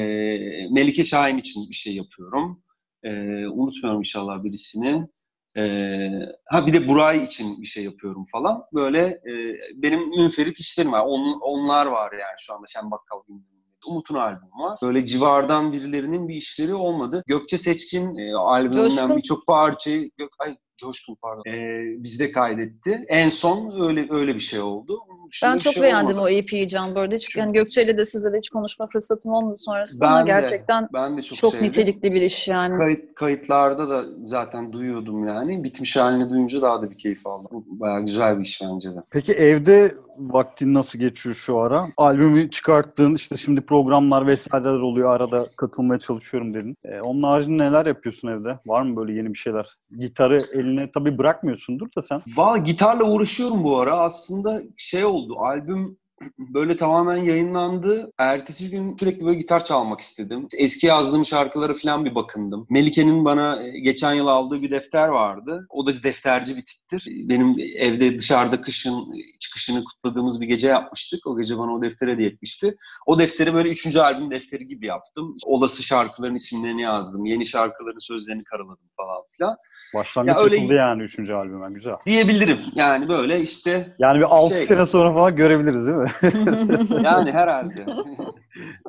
[0.71, 2.63] Melike Şahin için bir şey yapıyorum.
[3.05, 5.09] Ee, unutmuyorum inşallah birisini.
[5.57, 6.11] Ee,
[6.47, 8.63] ha bir de Buray için bir şey yapıyorum falan.
[8.75, 11.03] Böyle e, benim münferit işlerim var.
[11.07, 13.61] On, onlar var yani şu anda Şen Bakkal gündeminde.
[13.87, 14.79] Umut'un albümü var.
[14.83, 17.23] Böyle civardan birilerinin bir işleri olmadı.
[17.27, 21.43] Gökçe Seçkin e, albümünden birçok parçayı Gök, ay Coşkun pardon.
[21.47, 23.05] E, bizde kaydetti.
[23.09, 24.99] En son öyle öyle bir şey oldu.
[25.33, 26.25] Dışında Ben çok şey beğendim olmadı.
[26.25, 27.15] o EP'yi Can bu arada.
[27.15, 30.27] Hiç, Çünkü- yani Gökçe'yle de sizle de hiç konuşma fırsatım olmadı sonrasında Ben ama de,
[30.27, 31.67] gerçekten Ben de çok, çok, sevdim.
[31.69, 32.79] nitelikli bir iş yani.
[32.79, 35.65] Kayıt, kayıtlarda da zaten duyuyordum yani.
[35.65, 37.65] Bitmiş halini duyunca daha da bir keyif aldım.
[37.67, 38.99] Bayağı güzel bir iş bence de.
[39.11, 41.87] Peki evde vaktin nasıl geçiyor şu ara?
[41.97, 45.11] Albümü çıkarttın, işte şimdi programlar vesaireler oluyor.
[45.17, 46.77] Arada katılmaya çalışıyorum dedin.
[46.85, 48.59] Ee, onun haricinde neler yapıyorsun evde?
[48.67, 49.77] Var mı böyle yeni bir şeyler?
[49.99, 52.21] Gitarı eline tabii bırakmıyorsundur da sen.
[52.37, 54.01] Valla gitarla uğraşıyorum bu ara.
[54.01, 55.99] Aslında şey oldu, albüm
[56.55, 58.13] böyle tamamen yayınlandı.
[58.19, 60.49] Ertesi gün sürekli böyle gitar çalmak istedim.
[60.59, 62.67] Eski yazdığım şarkılara falan bir bakındım.
[62.71, 65.67] Melike'nin bana e, geçen yıl aldığı bir defter vardı.
[65.71, 67.05] O da defterci bir tiptir.
[67.29, 68.95] Benim evde dışarıda kışın
[69.41, 71.27] çıkışını kutladığımız bir gece yapmıştık.
[71.27, 72.77] O gece bana o defteri hediye etmişti.
[73.07, 75.37] O defteri böyle üçüncü albüm defteri gibi yaptım.
[75.47, 77.25] Olası şarkıların isimlerini yazdım.
[77.25, 79.57] Yeni şarkıların sözlerini karaladım falan filan.
[79.95, 81.67] Başlangıç Ya öyle- yapıldı yani üçüncü albüme.
[81.71, 81.95] Güzel.
[82.07, 82.59] Diyebilirim.
[82.75, 86.10] Yani böyle işte Yani bir 6 Şey- sene sonra falan görebiliriz değil mi?
[87.05, 87.87] Yani herhalde.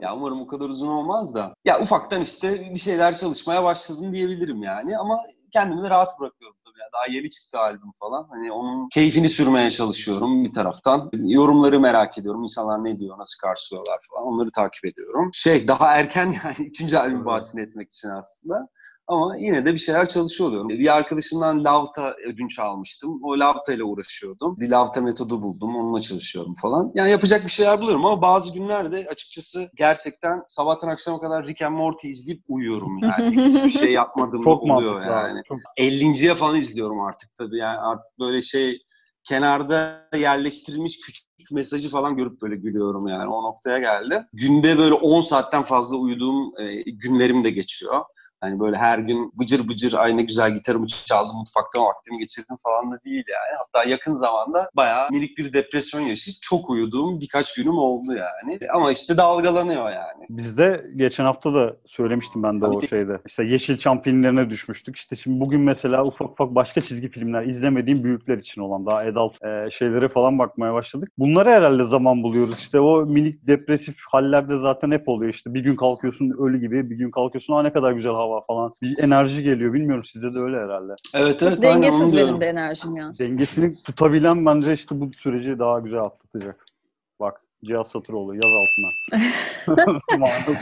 [0.02, 1.54] ya umarım o kadar uzun olmaz da.
[1.66, 5.20] Ya ufaktan işte bir şeyler çalışmaya başladım diyebilirim yani ama
[5.54, 6.80] kendimi de rahat bırakıyorum tabii.
[6.80, 8.28] Yani daha yeni çıktı albüm falan.
[8.30, 11.10] Hani onun keyfini sürmeye çalışıyorum bir taraftan.
[11.14, 12.44] Yorumları merak ediyorum.
[12.44, 14.28] İnsanlar ne diyor, nasıl karşılıyorlar falan.
[14.28, 15.30] Onları takip ediyorum.
[15.34, 18.68] Şey daha erken yani üçüncü albüm bahsini etmek için aslında.
[19.12, 20.70] Ama yine de bir şeyler çalışıyor oluyorum.
[20.70, 23.20] Bir arkadaşımdan Lavta ödünç almıştım.
[23.24, 24.56] O Lavta ile uğraşıyordum.
[24.60, 25.76] Bir Lavta metodu buldum.
[25.76, 26.92] Onunla çalışıyorum falan.
[26.96, 31.76] Yani yapacak bir şeyler buluyorum ama bazı günlerde açıkçası gerçekten sabahtan akşama kadar Rick and
[31.76, 33.36] Morty izleyip uyuyorum yani.
[33.46, 35.40] Hiçbir şey yapmadığım Çok oluyor yani.
[35.40, 35.44] abi.
[35.48, 37.58] Çok 50.ye falan izliyorum artık tabii.
[37.58, 38.82] Yani artık böyle şey
[39.24, 43.30] kenarda yerleştirilmiş küçük mesajı falan görüp böyle gülüyorum yani.
[43.34, 44.26] O noktaya geldi.
[44.34, 48.02] Günde böyle 10 saatten fazla uyuduğum e, günlerim de geçiyor.
[48.42, 52.92] Hani böyle her gün bıcır bıcır ay ne güzel gitarımı çaldım, mutfakta vaktimi geçirdim falan
[52.92, 53.58] da değil yani.
[53.58, 58.60] Hatta yakın zamanda bayağı minik bir depresyon yaşayıp çok uyuduğum birkaç günüm oldu yani.
[58.74, 60.26] Ama işte dalgalanıyor yani.
[60.30, 62.88] Bizde geçen hafta da söylemiştim ben de o Tabii.
[62.88, 63.20] şeyde.
[63.28, 64.96] İşte Yeşilçam filmlerine düşmüştük.
[64.96, 69.44] İşte şimdi bugün mesela ufak ufak başka çizgi filmler izlemediğim büyükler için olan daha adult
[69.46, 71.12] e, şeylere falan bakmaya başladık.
[71.18, 72.60] Bunlara herhalde zaman buluyoruz.
[72.60, 75.34] İşte o minik depresif hallerde zaten hep oluyor.
[75.34, 78.74] İşte bir gün kalkıyorsun ölü gibi, bir gün kalkıyorsun ha ne kadar güzel hava falan.
[78.82, 79.74] Bir enerji geliyor.
[79.74, 80.96] Bilmiyorum sizde de öyle herhalde.
[81.14, 81.62] Evet Çok evet.
[81.64, 82.30] dengesiz diyorum.
[82.30, 83.12] benim de enerjim ya.
[83.20, 86.66] Dengesini tutabilen bence işte bu süreci daha güzel atlatacak.
[87.20, 88.92] Bak Cihaz Satıroğlu yaz altına.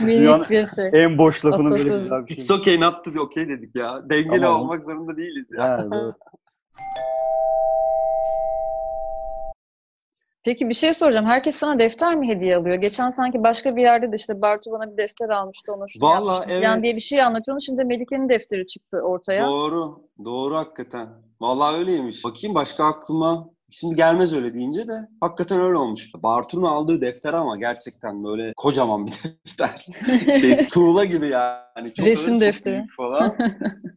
[0.06, 0.90] Minik bir şey.
[1.04, 2.02] en boş lafının böyle Atasözü.
[2.02, 2.56] güzel bir It's şey.
[2.56, 4.10] okay not to okay dedik ya.
[4.10, 4.60] Dengeli Tamam.
[4.60, 5.66] olmak zorunda değiliz ya.
[5.66, 6.14] Yani evet.
[10.44, 11.26] Peki bir şey soracağım.
[11.26, 12.74] Herkes sana defter mi hediye alıyor?
[12.76, 15.72] Geçen sanki başka bir yerde de işte Bartu bana bir defter almıştı.
[15.72, 16.64] Ona şunu Vallahi evet.
[16.64, 17.66] falan diye bir şey anlatıyorsun.
[17.66, 19.46] Şimdi Melike'nin defteri çıktı ortaya.
[19.48, 20.02] Doğru.
[20.24, 21.08] Doğru hakikaten.
[21.40, 22.24] Vallahi öyleymiş.
[22.24, 26.10] Bakayım başka aklıma Şimdi gelmez öyle deyince de hakikaten öyle olmuş.
[26.22, 29.12] Bartu'nun aldığı defter ama gerçekten böyle kocaman bir
[29.46, 29.86] defter.
[30.40, 31.94] şey tuğla gibi yani.
[31.94, 32.86] Çok Resim defteri.
[32.96, 33.36] falan.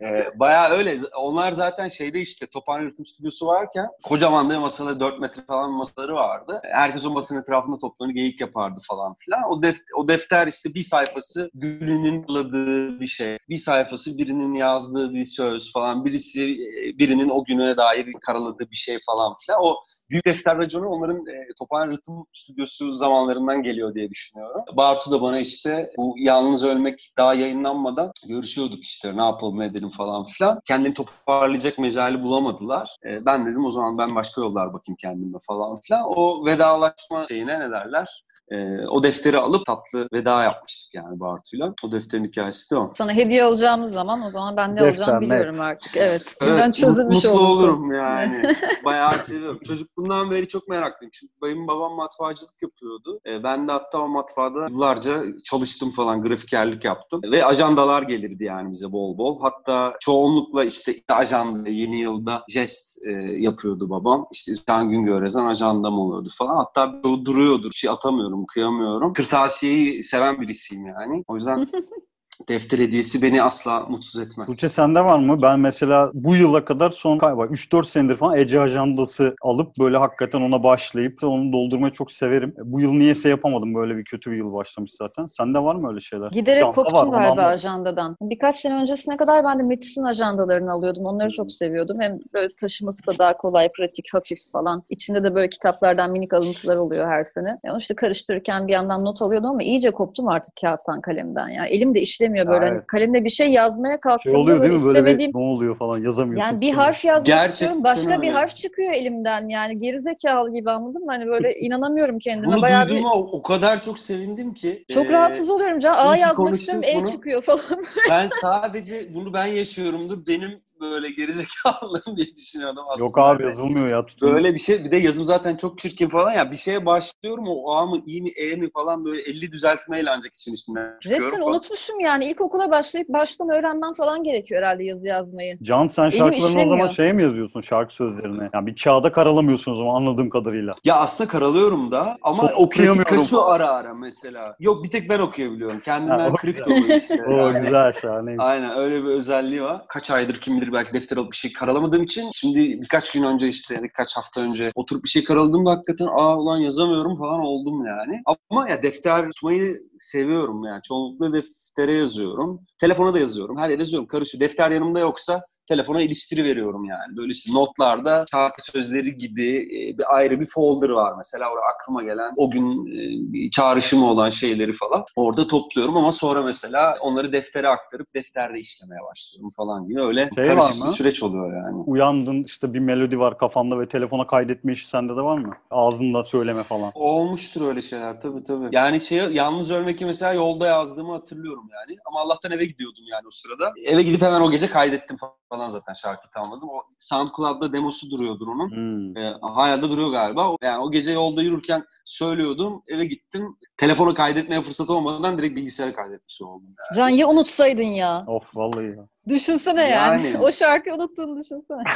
[0.02, 1.00] ee, bayağı öyle.
[1.18, 6.16] Onlar zaten şeyde işte Tophane Üretim Stüdyosu varken kocaman da masada 4 metre falan masaları
[6.16, 6.62] vardı.
[6.64, 9.42] Herkes o masanın etrafında toplanıp geyik yapardı falan filan.
[9.52, 13.38] O, def o defter işte bir sayfası Gül'ünün yazdığı bir şey.
[13.50, 16.06] Bir sayfası birinin yazdığı bir söz falan.
[16.06, 16.58] Birisi
[17.00, 19.63] birinin o güne dair karaladığı bir şey falan filan.
[19.64, 19.78] O
[20.10, 24.62] Büyük Defter Raconu onların e, Tophane Rıhtım Stüdyosu zamanlarından geliyor diye düşünüyorum.
[24.78, 29.90] Bartu da bana işte bu Yalnız Ölmek daha yayınlanmadan görüşüyorduk işte ne yapalım ne edelim
[29.90, 30.60] falan filan.
[30.66, 32.98] Kendini toparlayacak mecali bulamadılar.
[33.06, 36.04] E, ben dedim o zaman ben başka yollar bakayım kendime falan filan.
[36.06, 38.24] O vedalaşma şeyine ne derler?
[38.54, 41.74] E, o defteri alıp tatlı veda yapmıştık yani Bartu'yla.
[41.84, 42.92] O defterin hikayesi de o.
[42.96, 45.62] Sana hediye alacağımız zaman o zaman ben ne Defter, alacağımı biliyorum net.
[45.62, 45.98] artık.
[45.98, 46.34] Evet.
[46.42, 47.42] Evet, Birden çözülmüş mutlu oldu.
[47.48, 48.42] olurum yani.
[48.86, 49.60] Bayağı seviyorum.
[49.68, 51.12] Çocukluğumdan beri çok meraklıyım.
[51.14, 53.20] Çünkü benim babam matbaacılık yapıyordu.
[53.28, 57.22] E, ben de hatta o matbaada yıllarca çalıştım falan, grafikerlik yaptım.
[57.32, 59.42] Ve ajandalar gelirdi yani bize bol bol.
[59.42, 64.26] Hatta çoğunlukla işte ajanda, yeni yılda jest e, yapıyordu babam.
[64.32, 66.56] İşte Can Güngörezen ajandam oluyordu falan.
[66.58, 67.72] Hatta duruyordur.
[67.72, 69.14] Şey atamıyorum, kıyamıyorum.
[69.14, 71.24] Kırtasiyeyi seven birisiyim yani.
[71.28, 71.68] O yüzden
[72.50, 74.48] defter hediyesi beni asla mutsuz etmez.
[74.48, 75.42] Tuğçe sende var mı?
[75.42, 80.42] Ben mesela bu yıla kadar son galiba 3-4 senedir falan Ece ajandası alıp böyle hakikaten
[80.42, 82.56] ona başlayıp onu doldurmayı çok severim.
[82.64, 83.76] Bu yıl niyeyse yapamadım.
[83.76, 85.26] Böyle bir kötü bir yıl başlamış zaten.
[85.26, 86.32] Sende var mı öyle şeyler?
[86.32, 88.18] Giderek Şansa var, koptum onu galiba ajandadan.
[88.22, 91.06] Birkaç sene öncesine kadar ben de Metis'in ajandalarını alıyordum.
[91.06, 92.02] Onları çok seviyordum.
[92.02, 94.84] Hem böyle taşıması da daha kolay, pratik, hafif falan.
[94.90, 97.60] İçinde de böyle kitaplardan minik alıntılar oluyor her sene.
[97.66, 101.50] Yani işte karıştırırken bir yandan not alıyordum ama iyice koptum artık kağıttan, kalemden.
[101.50, 102.66] Yani elim de işlemiyor böyle.
[102.66, 104.88] Ya Hani kalemle bir şey yazmaya Şey kalktığımda oluyor böyle değil mi?
[104.88, 106.48] Böyle istemediğim bir ne oluyor falan yazamıyorsun.
[106.48, 107.84] yani bir harf yazmak Gerçekten istiyorum.
[107.84, 109.50] Başka bir harf çıkıyor elimden.
[109.50, 111.12] Yani gerizekalı gibi anladın mı?
[111.12, 112.48] Hani böyle inanamıyorum kendime.
[112.48, 114.86] Bunu Bayağı bir duyduğuma o o kadar çok sevindim ki.
[114.94, 115.80] çok Ee, rahatsız oluyorum.
[115.80, 116.84] Can, A yazmak istiyorum.
[116.84, 117.86] E çıkıyor falan.
[118.10, 120.28] Ben sadece bunu ben yaşıyorumdur.
[120.28, 123.06] Benim böyle gerizekalılığım diye düşünüyordum aslında.
[123.06, 124.06] Yok abi yazılmıyor ya.
[124.06, 124.34] Tutun.
[124.34, 127.72] Böyle bir şey bir de yazım zaten çok çirkin falan ya bir şeye başlıyorum o
[127.74, 131.26] A mı İ mi E mi falan böyle 50 düzeltmeyle ancak için içinden çıkıyorum.
[131.28, 131.54] Resmen falan.
[131.54, 132.26] unutmuşum yani.
[132.26, 135.58] İlkokula başlayıp baştan öğrenmem falan gerekiyor herhalde yazı yazmayı.
[135.64, 138.50] Can sen Elim şarkılarını o zaman şey mi yazıyorsun şarkı sözlerini?
[138.54, 140.74] Yani bir kağıda karalamıyorsun o zaman anladığım kadarıyla.
[140.84, 143.16] Ya aslında karalıyorum da ama Son okuyamıyorum.
[143.18, 144.56] kaçıyor ara ara mesela.
[144.60, 145.76] Yok bir tek ben okuyabiliyorum.
[145.78, 146.64] Ha, Kendimden güzel.
[146.66, 147.24] oluyor işte.
[147.28, 147.60] O Yani.
[147.66, 148.36] güzel şahane.
[148.38, 149.82] Aynen öyle bir özelliği var.
[149.88, 153.48] Kaç aydır kim bilir belki defter alıp bir şey karalamadığım için şimdi birkaç gün önce
[153.48, 157.86] işte yani birkaç hafta önce oturup bir şey karaladığımda hakikaten aa ulan yazamıyorum falan oldum
[157.86, 158.22] yani.
[158.50, 160.82] Ama ya defter tutmayı seviyorum yani.
[160.82, 162.60] Çoğunlukla deftere yazıyorum.
[162.80, 163.58] Telefona da yazıyorum.
[163.58, 164.08] Her yere yazıyorum.
[164.08, 164.42] Karışıyor.
[164.42, 167.18] Defter yanımda yoksa telefona iliştiri veriyorum yani.
[167.18, 171.52] Böyle işte notlarda şarkı sözleri gibi e, bir ayrı bir folder var mesela.
[171.52, 176.98] Orada aklıma gelen o gün e, çağrışımı olan şeyleri falan orada topluyorum ama sonra mesela
[177.02, 181.76] onları deftere aktarıp defterde işlemeye başlıyorum falan gibi öyle Şey karışık bir süreç oluyor yani.
[181.76, 185.54] Uyandın işte bir melodi var kafanda ve telefona kaydetme işi sende de var mı?
[185.72, 186.92] Ağzında söyleme falan.
[186.96, 188.70] Olmuştur öyle şeyler tabii tabii.
[188.72, 192.00] Yani şey yalnız ölmek'i mesela yolda yazdığımı hatırlıyorum yani.
[192.06, 193.74] Ama Allah'tan eve gidiyordum yani o sırada.
[193.86, 195.34] Eve gidip hemen o gece kaydettim falan
[195.70, 196.70] zaten şarkıyı tamamladım.
[196.70, 198.70] O SoundCloud'da demosu duruyordur onun.
[198.70, 199.18] Hmm.
[199.18, 200.50] E, hala da duruyor galiba.
[200.52, 202.84] O- Yani o gece yolda yürürken söylüyordum.
[202.88, 203.58] Eve gittim.
[203.78, 206.68] Telefonu kaydetmeye fırsat olmadan direkt bilgisayara kaydetmiş oldum.
[206.68, 206.98] Yani.
[206.98, 208.24] Can ya unutsaydın ya.
[208.28, 209.08] Of vallahi ya.
[209.30, 210.28] Düşünsene yani.
[210.28, 210.38] Yani.
[210.42, 211.84] o şarkıyı unuttuğunu düşünsene.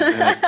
[0.00, 0.38] Evet.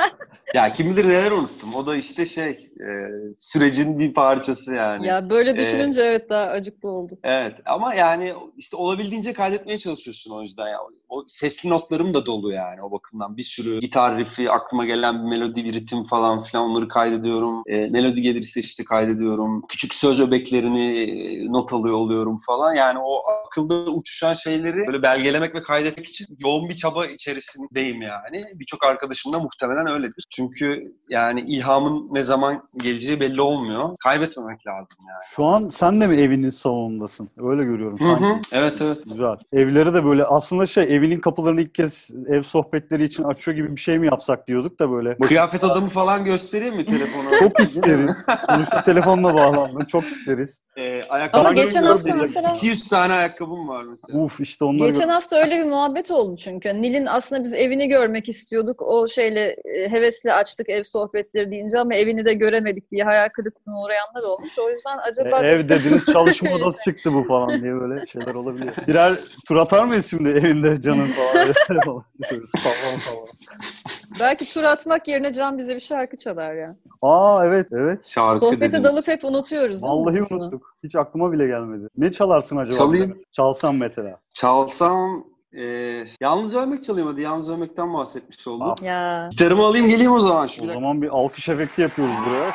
[0.53, 1.75] Ya kim bilir neler unuttum.
[1.75, 2.89] O da işte şey e,
[3.37, 5.07] sürecin bir parçası yani.
[5.07, 7.19] ya böyle düşününce evet daha acıklı oldu.
[7.23, 10.77] Evet ama yani işte olabildiğince kaydetmeye çalışıyorsun o yüzden ya.
[11.09, 13.37] O sesli notlarım da dolu yani o bakımdan.
[13.37, 17.63] Bir sürü gitar riff'i, aklıma gelen bir melodi, bir ritim falan filan onları kaydediyorum.
[17.67, 19.63] E, melodi gelirse işte kaydediyorum.
[19.69, 22.73] Küçük söz öbeklerini e, not alıyor oluyorum falan.
[22.73, 28.45] Yani o akılda uçuşan şeyleri böyle belgelemek ve kaydetmek için yoğun bir çaba içerisindeyim yani.
[28.55, 30.25] Birçok arkadaşım da muhtemelen öyledir.
[30.35, 33.89] Çünkü yani ilhamın ne zaman geleceği belli olmuyor.
[34.03, 35.21] Kaybetmemek lazım yani.
[35.35, 37.29] Şu an sen de mi evinin salonundasın?
[37.37, 38.25] Öyle görüyorum Hı sanki.
[38.25, 38.35] hı.
[38.51, 38.97] Evet evet.
[39.05, 39.35] Güzel.
[39.53, 43.81] Evleri de böyle aslında şey evinin kapılarını ilk kez ev sohbetleri için açıyor gibi bir
[43.81, 45.17] şey mi yapsak diyorduk da böyle.
[45.17, 47.23] Kıyafet odamı falan göstereyim mi telefonu?
[47.39, 48.25] Çok isteriz.
[48.53, 49.85] Sonuçta telefonla bağlandın.
[49.85, 50.61] Çok isteriz.
[51.01, 54.19] Ee, ayakkabı Ama geçen hafta mesela 200 tane ayakkabım var mesela.
[54.19, 56.81] Uf işte onları Geçen hafta öyle bir muhabbet oldu çünkü.
[56.81, 58.81] Nil'in aslında biz evini görmek istiyorduk.
[58.81, 63.81] O şeyle e, hevesle açtık ev sohbetleri deyince ama evini de göremedik diye hayal kırıklığına
[63.81, 64.59] uğrayanlar olmuş.
[64.59, 68.73] O yüzden acaba E, ev dediniz çalışma odası çıktı bu falan diye böyle şeyler olabiliyor.
[68.87, 71.51] Birer tur atar mıyız şimdi evinde canın falan?
[71.85, 72.03] falan.
[72.99, 73.27] Falan.
[74.19, 76.75] belki tur atmak yerine Can bize bir şarkı çalar ya.
[77.01, 78.05] Aa evet evet.
[78.07, 78.83] Şarkı Sohbete dediniz.
[78.83, 80.75] dalıp hep unutuyoruz Vallahi unuttuk.
[80.83, 81.87] Hiç aklıma bile gelmedi.
[81.97, 82.77] Ne çalarsın acaba?
[82.77, 83.21] Çalayım.
[83.31, 84.19] Çalsam mesela.
[84.33, 85.23] Çalsam
[85.57, 85.63] e,
[86.21, 87.21] yalnız ölmek çalayım hadi.
[87.21, 88.77] Yalnız ölmekten bahsetmiş olduk.
[88.81, 88.83] Ah.
[88.83, 90.47] Ya Gitarımı alayım geleyim o zaman.
[90.47, 92.51] Şu O bir zaman bir alkış efekti yapıyoruz buraya.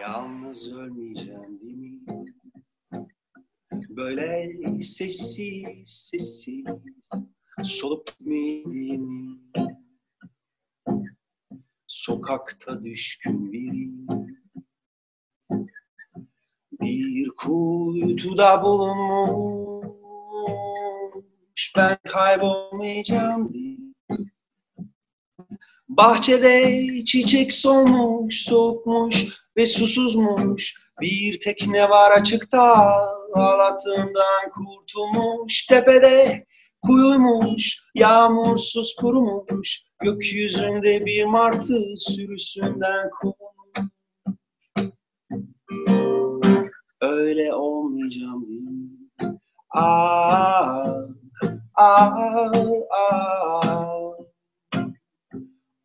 [0.00, 2.00] Yalnız ölmeyeceğim değil mi?
[3.88, 6.64] Böyle sessiz sessiz
[7.64, 9.38] solup gitmediğimi
[11.92, 14.06] Sokakta düşkün biriyim
[16.80, 19.92] Bir kuytuda bulunmuş
[21.76, 23.76] Ben kaybolmayacağım diye
[25.88, 30.90] Bahçede çiçek solmuş, soğukmuş ve susuzmuş.
[31.00, 32.96] Bir tekne var açıkta,
[33.34, 35.66] ağlattığından kurtulmuş.
[35.66, 36.46] Tepede
[36.82, 39.91] kuyuymuş, yağmursuz kurumuş.
[40.02, 43.52] Gökyüzünde bir martı sürüsünden kovulmuş.
[47.00, 48.62] Öyle olmayacağım değil
[49.74, 50.94] ah,
[51.74, 52.52] ah.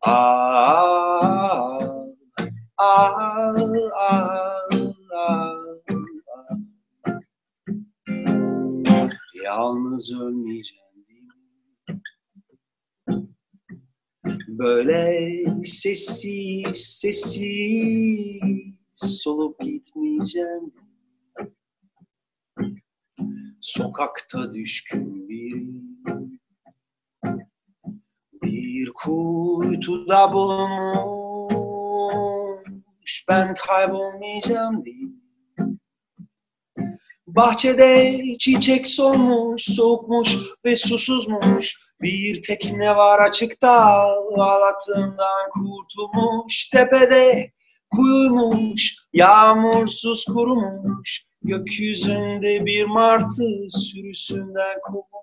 [0.00, 0.74] ah,
[2.78, 4.38] ah, ah,
[9.44, 10.87] Yalnız ölmeyeceğim
[14.58, 15.28] Böyle
[15.64, 18.40] sessiz sessiz
[18.94, 20.72] solup gitmeyeceğim.
[23.60, 25.68] Sokakta düşkün bir
[28.42, 31.68] bir kuytuda bulunmuş
[33.28, 35.08] ben kaybolmayacağım diye.
[37.26, 41.87] Bahçede çiçek solmuş, soğukmuş ve susuzmuş.
[42.00, 43.70] Bir tekne var açıkta,
[44.36, 46.70] ağlattığından kurtulmuş.
[46.70, 47.52] Tepede
[47.90, 51.26] kuyumuş, yağmursuz kurumuş.
[51.42, 55.18] Gökyüzünde bir martı sürüsünden kovulmuş.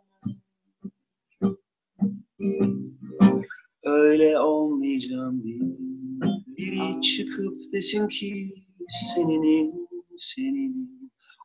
[3.84, 5.60] Öyle olmayacağım diye
[6.58, 8.54] biri çıkıp desin ki
[8.90, 9.72] seninim,
[10.18, 10.90] seninim.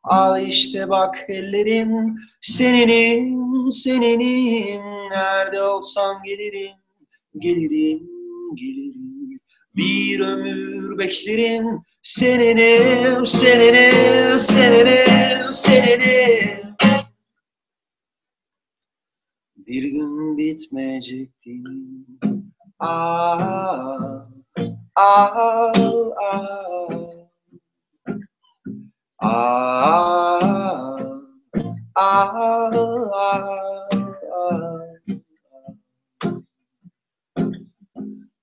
[0.04, 4.82] Al işte bak ellerim seninim, seninim.
[5.10, 6.76] Nerede olsam gelirim,
[7.38, 8.08] gelirim,
[8.54, 9.40] gelirim.
[9.76, 16.76] Bir ömür beklerim seninim, seninim, seninim, seninim.
[19.56, 21.62] Bir gün bitmeyecekti.
[22.78, 24.26] Ah,
[24.96, 25.72] ah, ah.
[29.22, 30.40] Ah,
[31.94, 32.32] ah,
[33.12, 33.89] ah,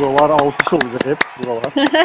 [0.00, 1.72] Buralar alkış olacak hep buralar.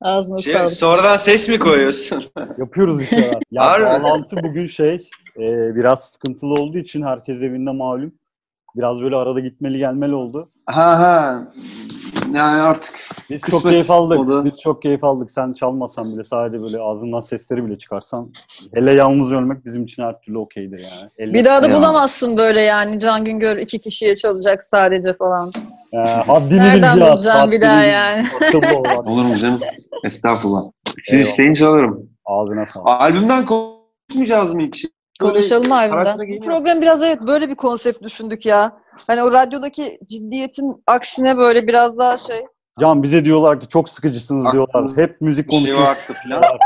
[0.00, 0.70] Ağzına Şey, sağlık.
[0.70, 2.24] sonradan ses mi koyuyorsun?
[2.58, 3.38] Yapıyoruz bir şeyler.
[3.50, 8.12] Ya bağlantı bugün şey e, biraz sıkıntılı olduğu için herkes evinde malum.
[8.76, 10.50] Biraz böyle arada gitmeli gelmeli oldu.
[10.66, 11.52] Ha ha.
[12.34, 12.94] Yani artık
[13.30, 14.18] Biz Kısmet çok keyif aldık.
[14.18, 14.44] oldu.
[14.44, 15.30] Biz çok keyif aldık.
[15.30, 18.32] Sen çalmasan bile sadece böyle ağzından sesleri bile çıkarsan.
[18.74, 21.10] Hele yalnız ölmek bizim için her türlü okeydir yani.
[21.18, 21.74] Elle- Bir daha da Ya.
[21.74, 25.52] bulamazsın böyle yani Can Güngör iki kişiye çalacak sadece falan.
[25.92, 28.26] Ee, haddini Nereden bil bulacağım bir daha yani?
[29.06, 29.60] Olur mu canım?
[30.04, 30.62] Estağfurullah.
[31.04, 31.28] Siz Eyvallah.
[31.28, 32.10] isteyince alırım.
[32.24, 32.88] Ağzına sağlık.
[32.88, 34.90] Albümden konuşmayacağız mı ilk şey?
[34.90, 36.18] Böyle Konuşalım harbiden.
[36.40, 38.78] Bu program biraz evet böyle bir konsept düşündük ya.
[39.06, 42.46] Hani o radyodaki ciddiyetin aksine böyle biraz daha şey.
[42.80, 44.96] Can bize diyorlar ki çok sıkıcısınız diyorlar.
[44.96, 46.20] Hep müzik şey konuşuyorsunuz.
[46.22, 46.42] falan.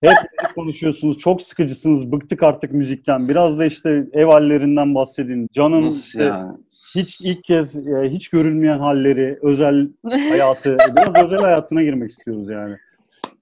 [0.00, 1.18] Hep müzik konuşuyorsunuz.
[1.18, 2.12] Çok sıkıcısınız.
[2.12, 3.28] Bıktık artık müzikten.
[3.28, 5.48] Biraz da işte ev hallerinden bahsedin.
[5.52, 6.52] Can'ın Nasıl işte yani?
[6.96, 9.88] hiç ilk kez e, hiç görülmeyen halleri, özel
[10.30, 12.76] hayatı, biraz özel hayatına girmek istiyoruz yani.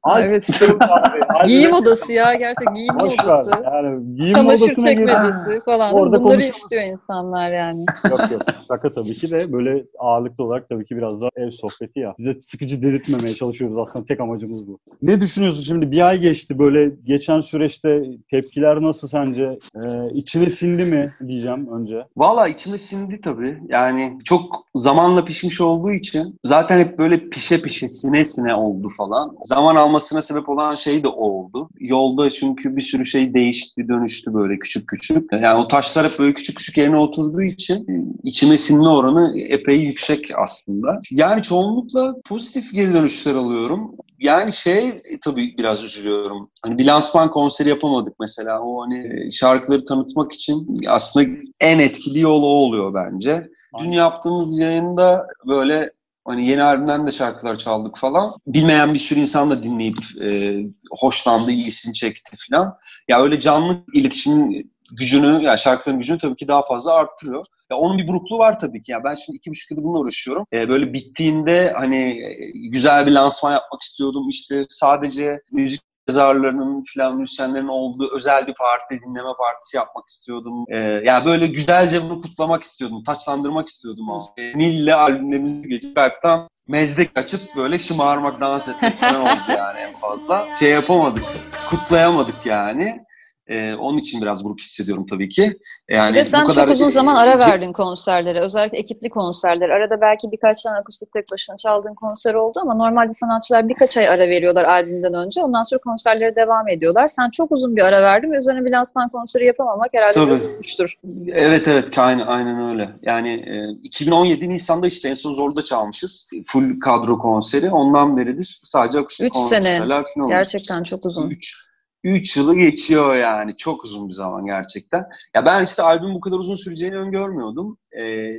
[0.04, 0.66] Ay, evet işte
[1.44, 3.24] giyim odası ya gerçek giyim Boş ver.
[3.24, 3.50] odası.
[3.64, 5.94] Yani giyim Çamaşır odasına gir- çekmecesi falan.
[5.94, 6.40] Orada Bunları konuşalım.
[6.50, 7.84] istiyor insanlar yani.
[8.10, 8.42] Yok yok.
[8.68, 12.14] Şaka tabii ki de böyle ağırlıklı olarak tabii ki biraz daha ev sohbeti ya.
[12.16, 14.78] Size sıkıcı dedirtmemeye çalışıyoruz aslında tek amacımız bu.
[15.02, 15.90] Ne düşünüyorsun şimdi?
[15.90, 19.58] Bir ay geçti böyle geçen süreçte tepkiler nasıl sence?
[19.76, 22.04] Ee, içine sindi mi diyeceğim önce.
[22.16, 23.58] Valla içime sindi tabii.
[23.68, 24.42] Yani çok
[24.74, 29.36] zamanla pişmiş olduğu için zaten hep böyle pişe pişe sine sine oldu falan.
[29.44, 31.68] Zaman almasına sebep olan şey de o oldu.
[31.80, 35.32] Yolda çünkü bir sürü şey değişti, dönüştü böyle küçük küçük.
[35.32, 37.86] Yani o taşlar hep böyle küçük küçük yerine oturduğu için
[38.22, 41.00] içime sinme oranı epey yüksek aslında.
[41.10, 43.94] Yani çoğunlukla pozitif geri dönüşler alıyorum.
[44.18, 46.50] Yani şey e, tabii biraz üzülüyorum.
[46.62, 48.60] Hani bir lansman konseri yapamadık mesela.
[48.60, 51.26] O hani şarkıları tanıtmak için aslında
[51.60, 53.48] en etkili yol o oluyor bence.
[53.80, 55.90] Dün yaptığımız yayında böyle
[56.24, 58.32] hani yeni albümden de şarkılar çaldık falan.
[58.46, 60.58] Bilmeyen bir sürü insan da dinleyip e,
[60.90, 62.76] hoşlandı, ilgisini çekti falan.
[63.08, 67.44] Ya öyle canlı iletişimin gücünü, yani şarkıların gücünü tabii ki daha fazla arttırıyor.
[67.70, 68.92] Ya onun bir burukluğu var tabii ki.
[68.92, 70.46] Yani ben şimdi iki buçuk yıldır bununla uğraşıyorum.
[70.52, 74.28] Ee, böyle bittiğinde hani e, güzel bir lansman yapmak istiyordum.
[74.28, 80.64] İşte sadece müzik yazarlarının filan müzisyenlerin olduğu özel bir parti, dinleme partisi yapmak istiyordum.
[80.68, 84.06] Ee, yani böyle güzelce bunu kutlamak istiyordum, taçlandırmak istiyordum.
[84.36, 89.92] Ee, Nil'le albümlerimizi geçip Alp'ten mezdek açıp böyle şımarmak, dans etmek falan oldu yani en
[89.92, 90.46] fazla.
[90.58, 91.24] Şey yapamadık,
[91.70, 93.03] kutlayamadık yani.
[93.48, 95.58] Ee, onun için biraz buruk hissediyorum tabii ki.
[95.88, 98.40] Yani Bir de sen bu kadar çok uzun zaman ara verdin konserlere.
[98.40, 99.68] Özellikle ekipli konserler.
[99.68, 104.08] Arada belki birkaç tane akustik tek başına çaldığın konser oldu ama normalde sanatçılar birkaç ay
[104.08, 105.42] ara veriyorlar albümden önce.
[105.42, 107.06] Ondan sonra konserlere devam ediyorlar.
[107.06, 110.34] Sen çok uzun bir ara verdin ve üzerine bir lansman konseri yapamamak herhalde Tabii.
[110.34, 110.94] üzülmüştür.
[111.32, 112.90] Evet evet aynen, aynen öyle.
[113.02, 116.28] Yani e, 2017 Nisan'da işte en son Zorlu'da çalmışız.
[116.46, 117.70] Full kadro konseri.
[117.70, 119.78] Ondan beridir sadece akustik Üç sene.
[119.78, 120.34] konserler falan olmuş.
[120.34, 121.30] Gerçekten çok uzun.
[121.30, 121.73] 3
[122.04, 123.56] 3 yılı geçiyor yani.
[123.56, 125.06] Çok uzun bir zaman gerçekten.
[125.34, 127.78] Ya ben işte albüm bu kadar uzun süreceğini öngörmüyordum.
[127.98, 128.32] E,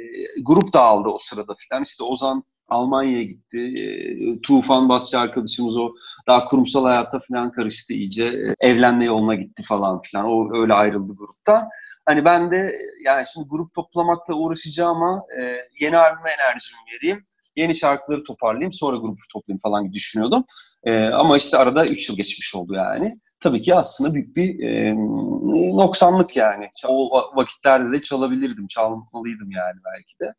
[0.46, 1.84] grup dağıldı o sırada falan.
[1.84, 3.74] İşte Ozan Almanya'ya gitti.
[3.78, 5.94] E, Tufan basçı arkadaşımız o
[6.28, 8.24] daha kurumsal hayata falan karıştı iyice.
[8.24, 10.26] E, evlenme yoluna gitti falan filan.
[10.26, 11.70] O öyle ayrıldı gruptan.
[12.06, 17.26] Hani ben de yani şimdi grup toplamakla uğraşacağıma e, yeni albüme enerjimi vereyim.
[17.56, 20.46] Yeni şarkıları toparlayayım sonra grubu toplayayım falan düşünüyordum.
[20.86, 23.20] E, ama işte arada 3 yıl geçmiş oldu yani.
[23.40, 24.96] Tabii ki aslında büyük bir e,
[25.78, 26.70] noksanlık yani.
[26.88, 30.34] O va- vakitlerde de çalabilirdim, çalmalıydım yani belki de.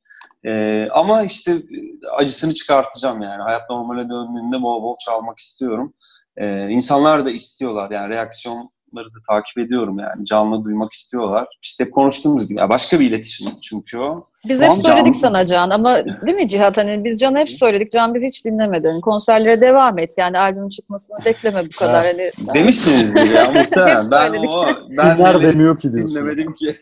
[0.47, 3.43] E, ama işte e, acısını çıkartacağım yani.
[3.43, 5.95] Hayat normale döndüğünde bol bol çalmak istiyorum.
[6.37, 10.25] E, insanlar da istiyorlar yani reaksiyonları da takip ediyorum yani.
[10.27, 11.49] Canlı duymak istiyorlar.
[11.63, 12.59] İşte konuştuğumuz gibi.
[12.69, 14.27] Başka bir iletişim çünkü o.
[14.49, 16.77] Biz hep söyledik Can- sana Can ama değil mi Cihat?
[16.79, 17.91] Hani biz Can'a hep söyledik.
[17.93, 19.01] Can biz hiç dinlemedin.
[19.01, 20.15] Konserlere devam et.
[20.19, 22.07] Yani albümün çıkmasını bekleme bu kadar.
[22.07, 24.03] Hani Demişsinizdir ya muhtemelen.
[24.11, 24.67] Ben o
[24.99, 26.17] ben Kimler de demiyor ki diyorsun.
[26.17, 26.77] dinlemedim ki.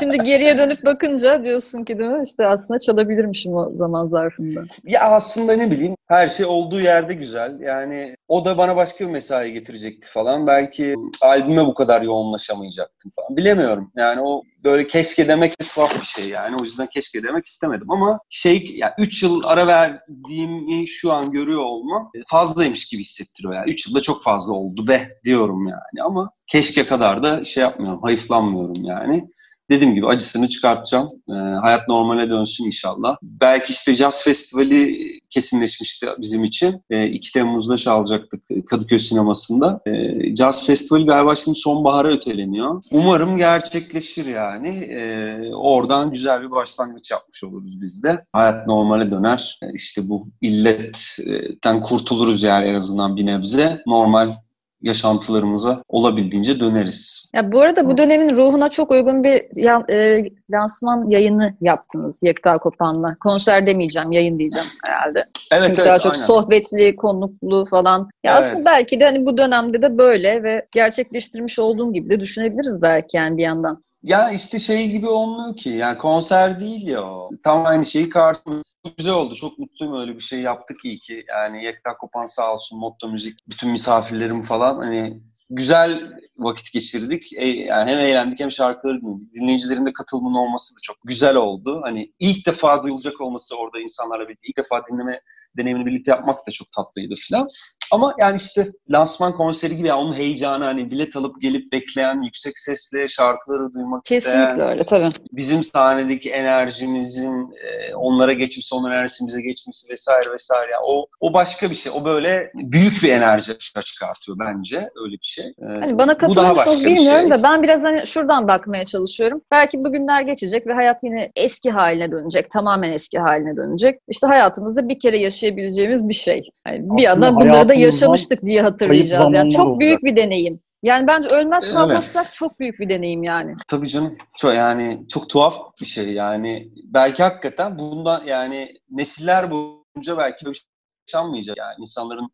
[0.00, 2.22] Şimdi geriye dönüp bakınca diyorsun ki değil mi?
[2.26, 4.60] İşte aslında çalabilirmişim o zaman zarfında.
[4.84, 7.60] Ya aslında ne bileyim her şey olduğu yerde güzel.
[7.60, 10.46] Yani o da bana başka bir mesai getirecekti falan.
[10.46, 13.36] Belki albüme bu kadar yoğunlaşamayacaktım falan.
[13.36, 13.92] Bilemiyorum.
[13.96, 16.56] Yani o böyle keşke demek de tuhaf bir şey yani.
[16.60, 21.62] O yüzden keşke demek istemedim ama şey ya 3 yıl ara verdiğimi şu an görüyor
[21.62, 23.70] olmam fazlaymış gibi hissettiriyor yani.
[23.70, 28.84] 3 yılda çok fazla oldu be diyorum yani ama keşke kadar da şey yapmıyorum, hayıflanmıyorum
[28.84, 29.28] yani.
[29.70, 31.08] Dediğim gibi acısını çıkartacağım.
[31.28, 33.16] Ee, hayat normale dönsün inşallah.
[33.22, 36.82] Belki işte Jazz Festivali kesinleşmişti bizim için.
[36.90, 39.80] Ee, 2 Temmuz'da çalacaktık Kadıköy Sineması'nda.
[39.86, 42.82] Ee, Jazz Festivali galiba şimdi sonbahara öteleniyor.
[42.90, 44.68] Umarım gerçekleşir yani.
[44.68, 48.24] Ee, oradan güzel bir başlangıç yapmış oluruz biz de.
[48.32, 49.58] Hayat normale döner.
[49.62, 53.82] Ee, işte bu illetten kurtuluruz yani en azından bir nebze.
[53.86, 54.32] Normal
[54.82, 57.30] yaşantılarımıza olabildiğince döneriz.
[57.34, 62.58] Ya bu arada bu dönemin ruhuna çok uygun bir ya- e, lansman yayını yaptınız Yekta
[62.58, 63.16] Kopan'la.
[63.20, 65.24] Konser demeyeceğim, yayın diyeceğim herhalde.
[65.52, 66.26] Evet, Çünkü evet, daha çok aynen.
[66.26, 68.00] sohbetli, konuklu falan.
[68.24, 68.44] Ya Evet.
[68.46, 73.16] aslında belki de hani bu dönemde de böyle ve gerçekleştirmiş olduğum gibi de düşünebiliriz belki
[73.16, 73.84] yani bir yandan.
[74.02, 75.70] Ya işte şey gibi olmuyor ki.
[75.70, 77.30] Yani konser değil ya o.
[77.44, 78.62] Tam aynı şeyi karşılıyor.
[78.96, 79.34] Güzel oldu.
[79.34, 81.24] Çok mutluyum öyle bir şey yaptık iyi ki.
[81.28, 84.76] Yani Yekta Kopan sağ olsun, Motto Müzik, bütün misafirlerim falan.
[84.78, 87.32] Hani güzel vakit geçirdik.
[87.36, 89.34] E, yani hem eğlendik hem şarkıları dinledik.
[89.34, 91.80] Dinleyicilerin de katılımının olması da çok güzel oldu.
[91.84, 95.20] Hani ilk defa duyulacak olması orada insanlarla birlikte ilk defa dinleme
[95.56, 97.48] deneyimini birlikte yapmak da çok tatlıydı falan.
[97.92, 102.58] Ama yani işte lansman konseri gibi yani onun heyecanı hani bilet alıp gelip bekleyen, yüksek
[102.58, 105.08] sesle şarkıları duymak Kesinlikle isteyen, öyle tabii.
[105.32, 110.72] bizim sahnedeki enerjimizin e, onlara geçmesi, onun enerjisinin bize geçmesi vesaire vesaire.
[110.72, 111.92] Yani o o başka bir şey.
[111.96, 115.46] O böyle büyük bir enerji çıkartıyor bence öyle bir şey.
[115.46, 117.30] E, Hani bana katılır mısınız bilmiyorum şey.
[117.30, 119.40] da ben biraz hani şuradan bakmaya çalışıyorum.
[119.50, 122.50] Belki bu günler geçecek ve hayat yine eski haline dönecek.
[122.50, 124.00] Tamamen eski haline dönecek.
[124.08, 126.50] İşte hayatımızda bir kere yaşayabileceğimiz bir şey.
[126.66, 129.34] Yani bir yandan bunları da yaşamıştık diye hatırlayacağız.
[129.34, 129.80] Yani çok olacak.
[129.80, 130.60] büyük bir deneyim.
[130.82, 133.54] Yani bence ölmez kalmazsak çok büyük bir deneyim yani.
[133.68, 134.18] Tabii canım.
[134.36, 136.72] Çok yani çok tuhaf bir şey yani.
[136.84, 140.66] Belki hakikaten bundan yani nesiller boyunca belki böyle şey
[141.08, 141.74] yaşanmayacak yani.
[141.78, 142.30] insanların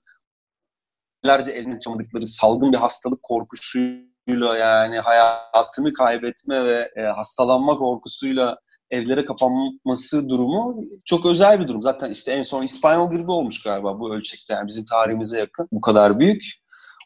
[1.24, 8.59] nelerce eline çamadıkları salgın bir hastalık korkusuyla yani hayatını kaybetme ve e, hastalanma korkusuyla
[8.94, 11.82] evlere kapanması durumu çok özel bir durum.
[11.82, 14.55] Zaten işte en son İspanyol gribi olmuş galiba bu ölçekte.
[14.55, 15.68] Yani bizim tarihimize yakın.
[15.72, 16.45] Bu kadar büyük.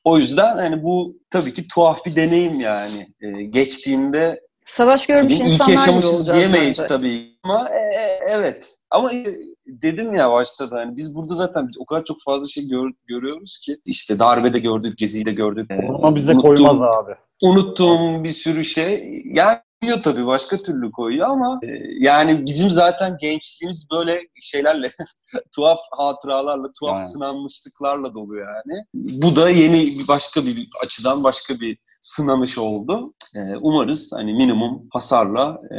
[0.05, 3.09] O yüzden hani bu tabii ki tuhaf bir deneyim yani.
[3.21, 6.89] Ee, geçtiğinde Savaş görmüş ilk insanlar gibi olacağız diyemeyiz bence.
[6.89, 7.29] tabii.
[7.43, 8.75] Ama e, e, evet.
[8.91, 9.25] Ama e,
[9.67, 13.59] dedim ya başta da hani biz burada zaten o kadar çok fazla şey gör- görüyoruz
[13.59, 15.71] ki işte darbede gördük, geziyi de gördük.
[15.71, 17.13] E, Korona bize unuttuğum- koymaz abi.
[17.43, 19.23] Unuttuğum bir sürü şey.
[19.25, 21.69] Yani koyuyor tabii başka türlü koyuyor ama e,
[21.99, 24.93] yani bizim zaten gençliğimiz böyle şeylerle
[25.55, 27.09] tuhaf hatıralarla, tuhaf Yani.
[27.09, 28.85] sınanmışlıklarla dolu yani.
[28.95, 33.15] Bu da yeni bir başka bir açıdan başka bir sınanış oldu.
[33.35, 35.79] Ee, umarız hani minimum hasarla e,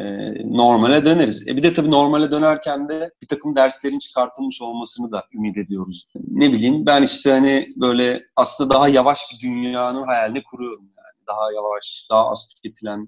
[0.58, 1.48] normale döneriz.
[1.48, 6.08] E bir de tabii normale dönerken de bir takım derslerin çıkartılmış olmasını da ümit ediyoruz.
[6.28, 10.90] Ne bileyim ben işte hani böyle aslında daha yavaş bir dünyanın hayalini kuruyorum.
[11.30, 13.08] Daha yavaş, daha az tüketilen,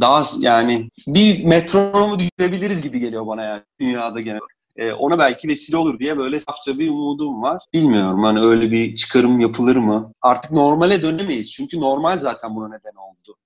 [0.00, 4.40] daha yani bir metronomu düşürebiliriz gibi geliyor bana yani dünyada genel.
[4.76, 7.62] E, ona belki vesile olur diye böyle safça bir umudum var.
[7.72, 10.12] Bilmiyorum hani öyle bir çıkarım yapılır mı?
[10.22, 11.52] Artık normale dönemeyiz.
[11.52, 13.36] Çünkü normal zaten buna neden oldu.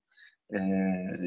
[0.55, 0.59] E,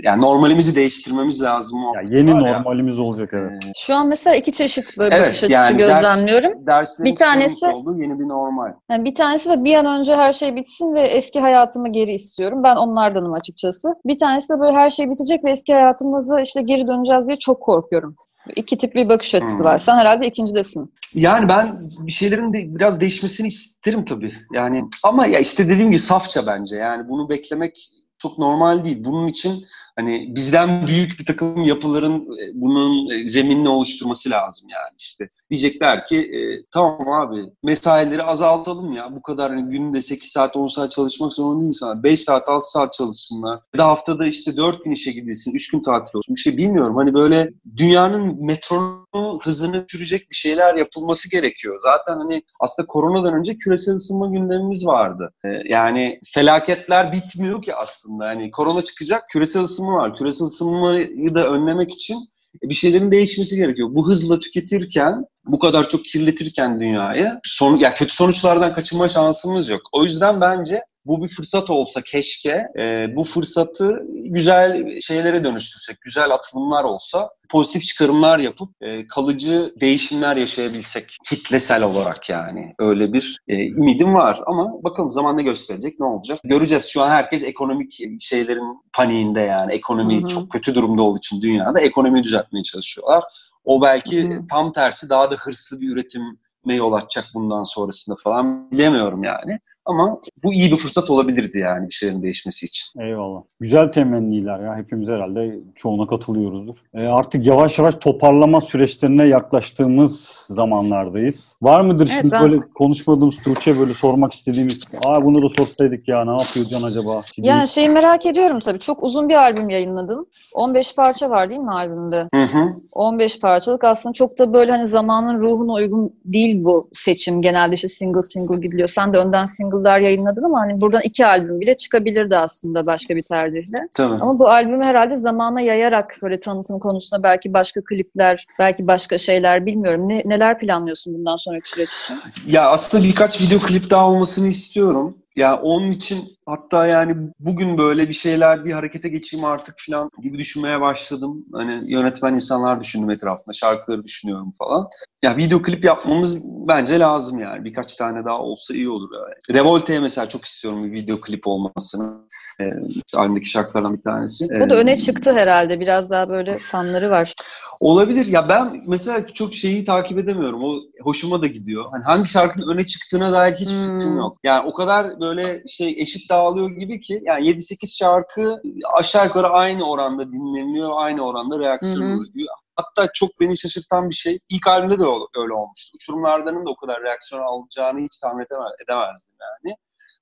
[0.03, 1.85] yani normalimizi değiştirmemiz lazım.
[1.85, 2.57] o Ya yeni var ya.
[2.59, 3.53] normalimiz olacak evet.
[3.67, 6.67] E, Şu an mesela iki çeşit böyle Evet, bakış açısı yani ders- gözlemliyorum.
[6.67, 8.73] derslerin Bir tanesi- olduğu yeni bir normal.
[8.91, 12.63] Yani bir tanesi ve bir an önce her şey bitsin ve eski hayatımı geri istiyorum.
[12.65, 13.89] Ben onlardanım açıkçası.
[14.07, 17.61] Bir tanesi de böyle her şey bitecek ve eski hayatımıza işte geri döneceğiz diye çok
[17.63, 18.17] korkuyorum.
[18.57, 19.65] İki tip bir bakış açısı Hmm.
[19.65, 19.79] var.
[19.79, 20.93] Sen herhalde ikincidesin.
[21.15, 21.67] Yani ben
[21.99, 24.33] bir şeylerin de biraz değişmesini isterim tabii.
[24.55, 26.77] Yani ama ya işte dediğim gibi safça bence.
[26.77, 29.05] Yani bunu beklemek çok normal değil.
[29.05, 29.65] Bunun için
[29.97, 35.29] hani bizden büyük bir takım yapıların e, bunun e, zeminini oluşturması lazım yani işte.
[35.51, 36.39] Diyecekler ki e,
[36.71, 39.17] tamam abi mesaileri azaltalım ya.
[39.17, 42.03] Bu kadar hani günde 8 saat 10 saat çalışmak zorunda değil insanlar.
[42.03, 43.61] 5 saat 6 saat çalışsınlar.
[43.75, 46.35] Ya da haftada işte 4 gün işe gidilsin, 3 gün tatil olsun.
[46.35, 46.97] Bir şey bilmiyorum.
[46.97, 49.08] Hani böyle dünyanın metronomu
[49.43, 51.81] hızını düşürecek bir şeyler yapılması gerekiyor.
[51.83, 55.33] Zaten hani aslında koronadan önce küresel ısınma gündemimiz vardı.
[55.45, 58.27] Ee, yani felaketler bitmiyor ki aslında.
[58.27, 60.17] Hani korona çıkacak, küresel ısınma var.
[60.17, 62.19] Küresel ısınmayı da önlemek için
[62.63, 63.89] bir şeylerin değişmesi gerekiyor.
[63.93, 69.81] Bu hızla tüketirken, bu kadar çok kirletirken dünyayı, son, ya kötü sonuçlardan kaçınma şansımız yok.
[69.93, 76.31] O yüzden bence bu bir fırsat olsa keşke, e, bu fırsatı güzel şeylere dönüştürsek, güzel
[76.31, 82.75] atılımlar olsa, pozitif çıkarımlar yapıp e, kalıcı değişimler yaşayabilsek kitlesel olarak yani.
[82.79, 86.41] Öyle bir e, ümidim var ama bakalım zaman ne gösterecek, ne olacak?
[86.45, 86.85] Göreceğiz.
[86.85, 89.75] Şu an herkes ekonomik şeylerin paniğinde yani.
[89.75, 90.29] Ekonomi Hı hı.
[90.29, 93.25] çok kötü durumda olduğu için dünyada ekonomiyi düzeltmeye çalışıyorlar.
[93.65, 94.47] O belki Hı hı.
[94.51, 99.59] tam tersi daha da hırslı bir üretime yol açacak bundan sonrasında falan bilemiyorum yani.
[99.89, 103.01] Ama bu iyi bir fırsat olabilirdi yani bir şeylerin değişmesi için.
[103.01, 103.41] Eyvallah.
[103.61, 104.77] Güzel temenniler ya.
[104.77, 106.77] Hepimiz herhalde çoğuna katılıyoruzdur.
[106.95, 111.57] E, artık yavaş yavaş toparlama süreçlerine yaklaştığımız zamanlardayız.
[111.63, 116.09] Var mıdır Evet, şimdi ben- böyle konuşmadığımız Tuğçe böyle sormak istediğimiz Aa bunu da sorsaydık
[116.09, 117.23] ya ne yapıyor Can acaba?
[117.35, 118.79] Şimdi Yani şeyi merak ediyorum tabii.
[118.79, 120.27] Çok uzun bir albüm yayınladın.
[120.55, 122.29] 15 parça var değil mi albümde?
[122.35, 122.77] Hı hı.
[122.93, 127.43] 15 parçalık aslında çok da böyle hani zamanın ruhuna uygun değil bu seçim.
[127.43, 128.89] Genelde işte single single gidiliyor.
[128.89, 129.45] Sen de önden
[129.79, 133.89] single'lar yayınladın ama hani buradan iki albüm bile çıkabilirdi aslında başka bir tercihle.
[133.95, 134.15] Tabii.
[134.15, 139.67] Ama bu albümü herhalde zamana yayarak böyle tanıtım konusunda belki başka klipler, belki başka şeyler
[139.67, 140.09] bilmiyorum.
[140.09, 142.19] Ne, neler planlıyorsun bundan sonraki süreç için?
[142.47, 145.17] Ya aslında birkaç video klip daha olmasını istiyorum.
[145.39, 150.39] Ya onun için hatta yani bugün böyle bir şeyler bir harekete geçeyim artık falan gibi
[150.39, 151.45] düşünmeye başladım.
[151.53, 154.89] Hani yönetmen insanlar düşündüm etrafında, şarkıları düşünüyorum falan.
[155.23, 157.65] Ya video klip yapmamız bence lazım yani.
[157.65, 159.09] Birkaç tane daha olsa iyi olur.
[159.15, 159.59] Yani.
[159.59, 162.15] Revolte'ye mesela çok istiyorum bir video klip olmasını.
[162.61, 162.73] Ee,
[163.15, 164.45] albümdeki şarkılardan bir tanesi.
[164.67, 165.81] O da Ee, öne çıktı herhalde.
[165.81, 167.35] Biraz daha böyle fanları var.
[167.81, 168.27] Olabilir.
[168.27, 170.65] Ya ben mesela çok şeyi takip edemiyorum.
[170.65, 171.85] O hoşuma da gidiyor.
[171.91, 173.99] Hani hangi şarkının öne çıktığına dair hiçbir Hmm.
[173.99, 174.39] fikrim yok.
[174.45, 178.63] Yani o kadar böyle şey eşit dağılıyor gibi ki yani 7-8 şarkı
[178.95, 182.15] aşağı yukarı aynı oranda dinleniyor, aynı oranda reaksiyon hı.
[182.15, 182.55] oluyor.
[182.77, 184.39] Hatta çok beni şaşırtan bir şey.
[184.49, 185.05] İlk albümde de
[185.37, 185.93] öyle olmuştu.
[185.95, 189.77] Uçurumlardanın da o kadar reaksiyon alacağını hiç tahmin edemez, edemezdim yani.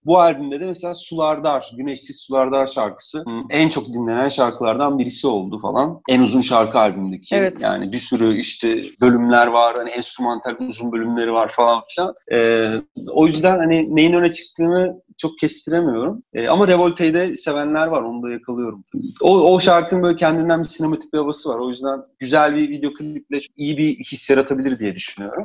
[0.06, 6.00] Bu albümde de mesela Sulardar, Güneşsiz Sulardar şarkısı en çok dinlenen şarkılardan birisi oldu falan.
[6.08, 7.34] En uzun şarkı albümdeki.
[7.34, 7.60] Evet.
[7.64, 12.14] Yani bir sürü işte bölümler var, hani enstrümantal uzun bölümleri var falan filan.
[12.34, 12.68] Ee,
[13.12, 16.22] o yüzden hani neyin öne çıktığını çok kestiremiyorum.
[16.32, 18.84] Ee, ama Revolte'yi de sevenler var, onu da yakalıyorum.
[19.22, 21.58] O, o şarkının böyle kendinden bir sinematik bir havası var.
[21.58, 25.44] O yüzden güzel bir video kliple çok iyi bir his yaratabilir diye düşünüyorum.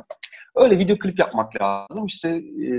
[0.56, 2.06] Öyle video klip yapmak lazım.
[2.06, 2.70] İşte e,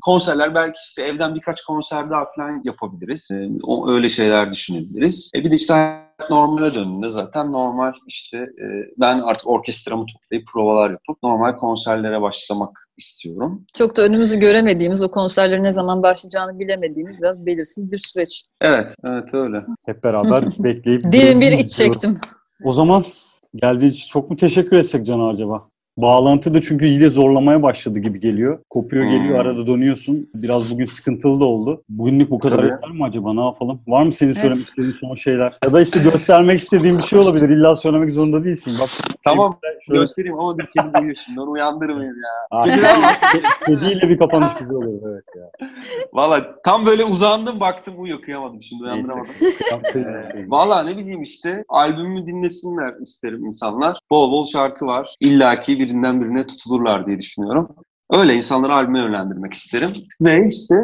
[0.00, 3.28] konserler belki işte evden birkaç konser daha falan yapabiliriz.
[3.34, 5.30] E, o, öyle şeyler düşünebiliriz.
[5.34, 8.66] E, bir de işte normale döndüğünde zaten normal işte e,
[9.00, 13.66] ben artık orkestramı toplayıp provalar yapıp normal konserlere başlamak istiyorum.
[13.74, 18.44] Çok da önümüzü göremediğimiz, o konserlerin ne zaman başlayacağını bilemediğimiz biraz belirsiz bir süreç.
[18.60, 19.64] Evet, evet öyle.
[19.86, 22.18] Hep beraber bekleyip Derin bir iç çektim.
[22.64, 23.04] O zaman
[23.54, 25.68] geldiği için çok mu teşekkür etsek Can acaba?
[26.02, 28.58] Bağlantı da çünkü iyice zorlamaya başladı gibi geliyor.
[28.70, 29.10] Kopuyor Hmm.
[29.10, 30.28] geliyor arada dönüyorsun.
[30.34, 31.82] Biraz bugün sıkıntılı da oldu.
[31.88, 32.66] Bugünlük bu kadar Tabii.
[32.66, 33.34] yeter mi acaba?
[33.34, 33.80] Ne yapalım?
[33.88, 34.40] Var mı senin Evet.
[34.40, 35.58] söylemek istediğin son şeyler?
[35.64, 37.48] Ya da işte göstermek istediğin bir şey olabilir.
[37.48, 38.72] İlla söylemek zorunda değilsin.
[38.80, 38.88] Bak
[39.24, 41.40] Tamam, şöyle göstereyim ama bir kedi uyuyor şimdi.
[41.40, 42.58] Onu uyandırmayız ya.
[42.58, 42.64] Aa,
[43.66, 45.02] kediyle bir kapanış güzel olur.
[45.12, 45.68] Evet ya.
[46.12, 49.30] Valla tam böyle uzandım baktım uyuyor kıyamadım şimdi uyandıramadım.
[49.92, 53.98] Şey- Ee, Valla ne bileyim işte albümümü dinlesinler isterim insanlar.
[54.10, 55.14] Bol bol şarkı var.
[55.20, 57.68] İlla ki birinden birine tutulurlar diye düşünüyorum.
[58.10, 59.90] Öyle insanları albüme yönlendirmek isterim.
[60.20, 60.74] Ve işte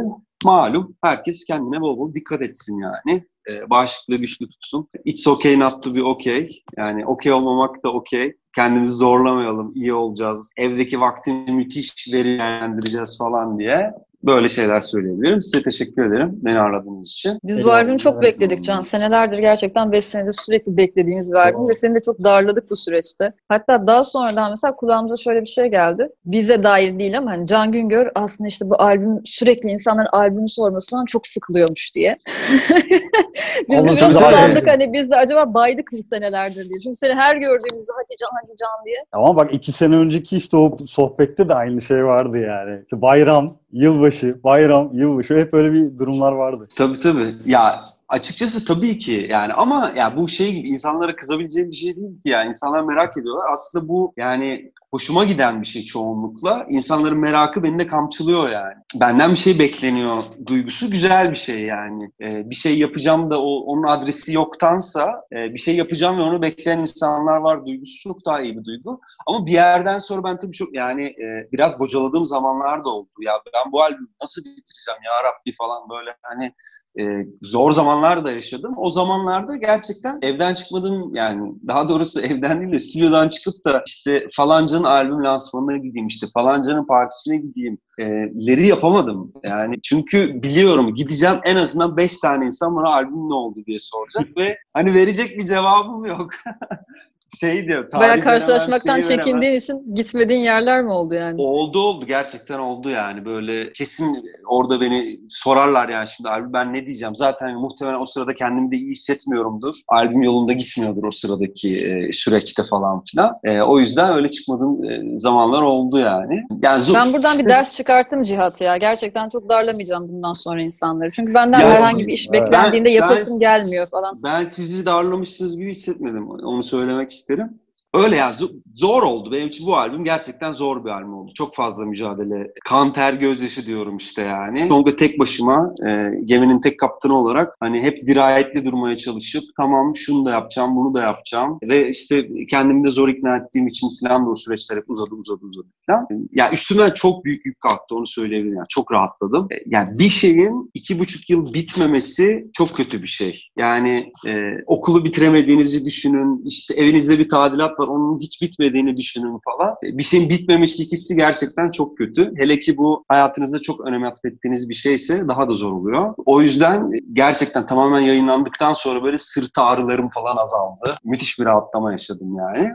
[0.44, 3.24] malum herkes kendine bol bol dikkat etsin yani.
[3.50, 4.88] Ee, bağışıklığı güçlü tutsun.
[5.04, 6.48] It's okay not to be okay.
[6.76, 8.32] Yani okey olmamak da okey.
[8.56, 10.52] Kendimizi zorlamayalım, iyi olacağız.
[10.56, 13.92] Evdeki vaktini müthiş verimlendireceğiz falan diye.
[14.26, 15.42] Böyle şeyler söyleyebilirim.
[15.42, 17.38] Size teşekkür ederim beni ağırladığınız için.
[17.44, 18.82] Biz bu albümü çok bekledik Can.
[18.82, 23.32] Senelerdir gerçekten 5 senedir sürekli beklediğimiz bir albüm ve seni de çok darladık bu süreçte.
[23.48, 26.08] Hatta daha sonradan mesela kulağımıza şöyle bir şey geldi.
[26.24, 31.04] Bize dair değil ama hani Can Güngör aslında işte bu albüm sürekli insanların albümü sormasından
[31.04, 32.18] çok sıkılıyormuş diye.
[33.70, 36.80] biz de biraz utandık hani biz de acaba baydık mı senelerdir diye.
[36.80, 39.04] Çünkü seni her gördüğümüzde hadi Can hadi Can diye.
[39.12, 42.80] Ama bak iki sene önceki işte o sohbette de aynı şey vardı yani.
[42.82, 46.68] İşte bayram, yılbaşı, bayram, yılbaşı hep öyle bir durumlar vardı.
[46.76, 47.34] Tabii tabii.
[47.46, 52.22] Ya açıkçası tabii ki yani ama ya bu şey gibi insanlara kızabileceğim bir şey değil
[52.22, 53.52] ki yani insanlar merak ediyorlar.
[53.52, 56.66] Aslında bu yani hoşuma giden bir şey çoğunlukla.
[56.68, 58.74] İnsanların merakı beni de kamçılıyor yani.
[58.94, 62.10] Benden bir şey bekleniyor duygusu güzel bir şey yani.
[62.20, 66.42] Ee, bir şey yapacağım da o, onun adresi yoktansa e, bir şey yapacağım ve onu
[66.42, 69.00] bekleyen insanlar var duygusu çok daha iyi bir duygu.
[69.26, 73.08] Ama bir yerden sonra ben tabii çok yani e, biraz bocaladığım zamanlar da oldu.
[73.20, 76.54] Ya ben bu albümü nasıl bitireceğim ya Rabbi falan böyle hani
[77.00, 78.74] e, zor zamanlar da yaşadım.
[78.76, 84.28] O zamanlarda gerçekten evden çıkmadım yani daha doğrusu evden değil de stüdyodan çıkıp da işte
[84.36, 88.04] falancanın albüm lansmanına gideyim işte falancanın partisine gideyim e,
[88.46, 89.32] leri yapamadım.
[89.46, 94.36] Yani çünkü biliyorum gideceğim en azından 5 tane insan bana albüm ne oldu diye soracak
[94.36, 96.30] ve hani verecek bir cevabım yok.
[97.40, 97.92] şey diyor.
[97.92, 101.42] Baya karşılaşmaktan çekindiğin için gitmediğin yerler mi oldu yani?
[101.42, 106.86] Oldu oldu gerçekten oldu yani böyle kesin orada beni sorarlar yani şimdi albüm ben ne
[106.86, 112.12] diyeceğim zaten muhtemelen o sırada kendimi de iyi hissetmiyorumdur albüm yolunda gitmiyordur o sıradaki e,
[112.12, 116.42] süreçte falan filan E, o yüzden öyle çıkmadığım e, zamanlar oldu yani.
[116.62, 118.76] yani zor- Ben buradan bir ders çıkarttım Cihat ya.
[118.76, 121.10] Gerçekten çok darlamayacağım bundan sonra insanları.
[121.10, 124.22] Çünkü benden Ya herhangi bir iş ben- beklendiğinde ben- yapasım gelmiyor falan.
[124.22, 126.30] Ben sizi darlamışsınız gibi hissetmedim.
[126.30, 127.58] Onu söylemek isterim.
[127.94, 129.32] Öyle ya zo- zor oldu.
[129.32, 131.32] Benim için bu albüm gerçekten zor bir albüm oldu.
[131.34, 132.52] Çok fazla mücadele.
[132.64, 134.66] Kan, ter, gözyaşı diyorum işte yani.
[134.68, 140.24] Sonunda tek başıma e, geminin tek kaptanı olarak hani hep dirayetli durmaya çalışıp tamam şunu
[140.26, 141.58] da yapacağım, bunu da yapacağım.
[141.68, 145.40] Ve işte kendimi de zor ikna ettiğim için falan da o süreçler hep uzadı uzadı
[145.46, 146.06] uzadı falan.
[146.32, 148.56] Ya üstümden çok büyük yük kalktı onu söyleyebilirim.
[148.56, 149.48] Yani çok rahatladım.
[149.50, 153.40] E, Yani bir şeyin iki buçuk yıl bitmemesi çok kötü bir şey.
[153.58, 154.32] Yani e,
[154.66, 156.42] okulu bitiremediğinizi düşünün.
[156.46, 159.74] işte evinizde bir tadilat var onun hiç bitmediğini düşünün falan.
[159.84, 162.32] E, Bir şeyin bitmemişlik hissi gerçekten çok kötü.
[162.36, 166.14] Hele ki bu hayatınızda çok önem atfettiğiniz bir şeyse daha da zor oluyor.
[166.26, 170.98] O yüzden gerçekten tamamen yayınlandıktan sonra böyle sırt ağrılarım falan azaldı.
[171.04, 172.70] Müthiş bir rahatlama yaşadım yani.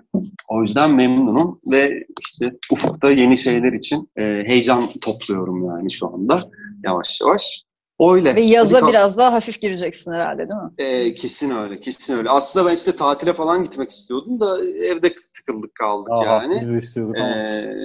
[0.50, 6.38] O yüzden memnunum ve işte ufukta yeni şeyler için e, heyecan topluyorum yani şu anda
[6.84, 7.64] yavaş yavaş.
[8.00, 8.36] Öyle.
[8.36, 10.72] Ve yaza Hadi biraz daha hafif gireceksin herhalde değil mi?
[10.78, 12.30] e, kesin öyle, kesin öyle.
[12.30, 16.62] Aslında ben işte tatile falan gitmek istiyordum da evde tıkıldık kaldık Aha, yani.
[16.62, 17.28] Biz de istiyorduk ama.
[17.28, 17.76] Ee,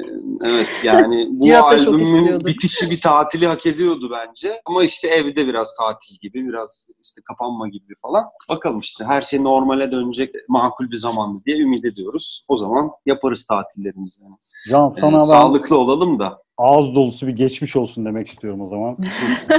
[0.47, 4.61] evet yani bu albümün bitişi bir tatili hak ediyordu bence.
[4.65, 8.25] Ama işte evde biraz tatil gibi, biraz işte kapanma gibi falan.
[8.51, 12.45] Bakalım işte her şey normale dönecek makul bir zamanlı diye ümit ediyoruz.
[12.49, 14.23] O zaman yaparız tatillerimizi.
[14.23, 14.37] Yani.
[14.71, 16.44] Can Ee, sana ben sağlıklı olalım da.
[16.59, 18.97] Ağız dolusu bir geçmiş olsun demek istiyorum o zaman.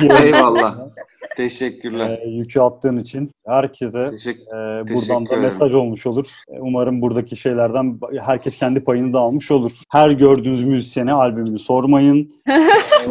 [0.23, 0.77] Eyvallah.
[1.37, 2.19] Teşekkürler.
[2.23, 4.41] Ee, yükü attığın için herkese Teşekkür.
[4.41, 6.25] e, buradan da mesaj olmuş olur.
[6.49, 9.71] E, Umarım buradaki şeylerden herkes kendi payını da almış olur.
[9.91, 12.35] Her gördüğünüz müzisyene albümünü sormayın.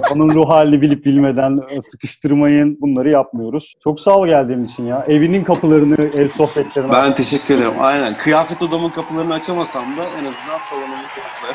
[0.15, 2.79] Onun ruh halini bilip bilmeden e, sıkıştırmayın.
[2.81, 3.75] Bunları yapmıyoruz.
[3.85, 5.05] Çok sağ ol geldiğin için ya.
[5.09, 7.73] Evinin kapılarını, ev sohbetlerini Ben teşekkür ederim.
[7.81, 8.17] Aynen.
[8.17, 11.55] Kıyafet odamın kapılarını açamasam da en azından salonumun kapıları.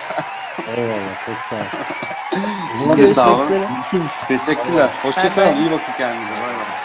[0.77, 1.25] Eyvallah.
[1.25, 1.69] Çok sağ ol.
[2.71, 3.67] Siz Görüşmek üzere.
[4.27, 4.89] Teşekkürler.
[5.03, 5.55] Hoşçakalın.
[5.55, 6.31] İyi bakın kendinize.
[6.31, 6.78] Bay bay.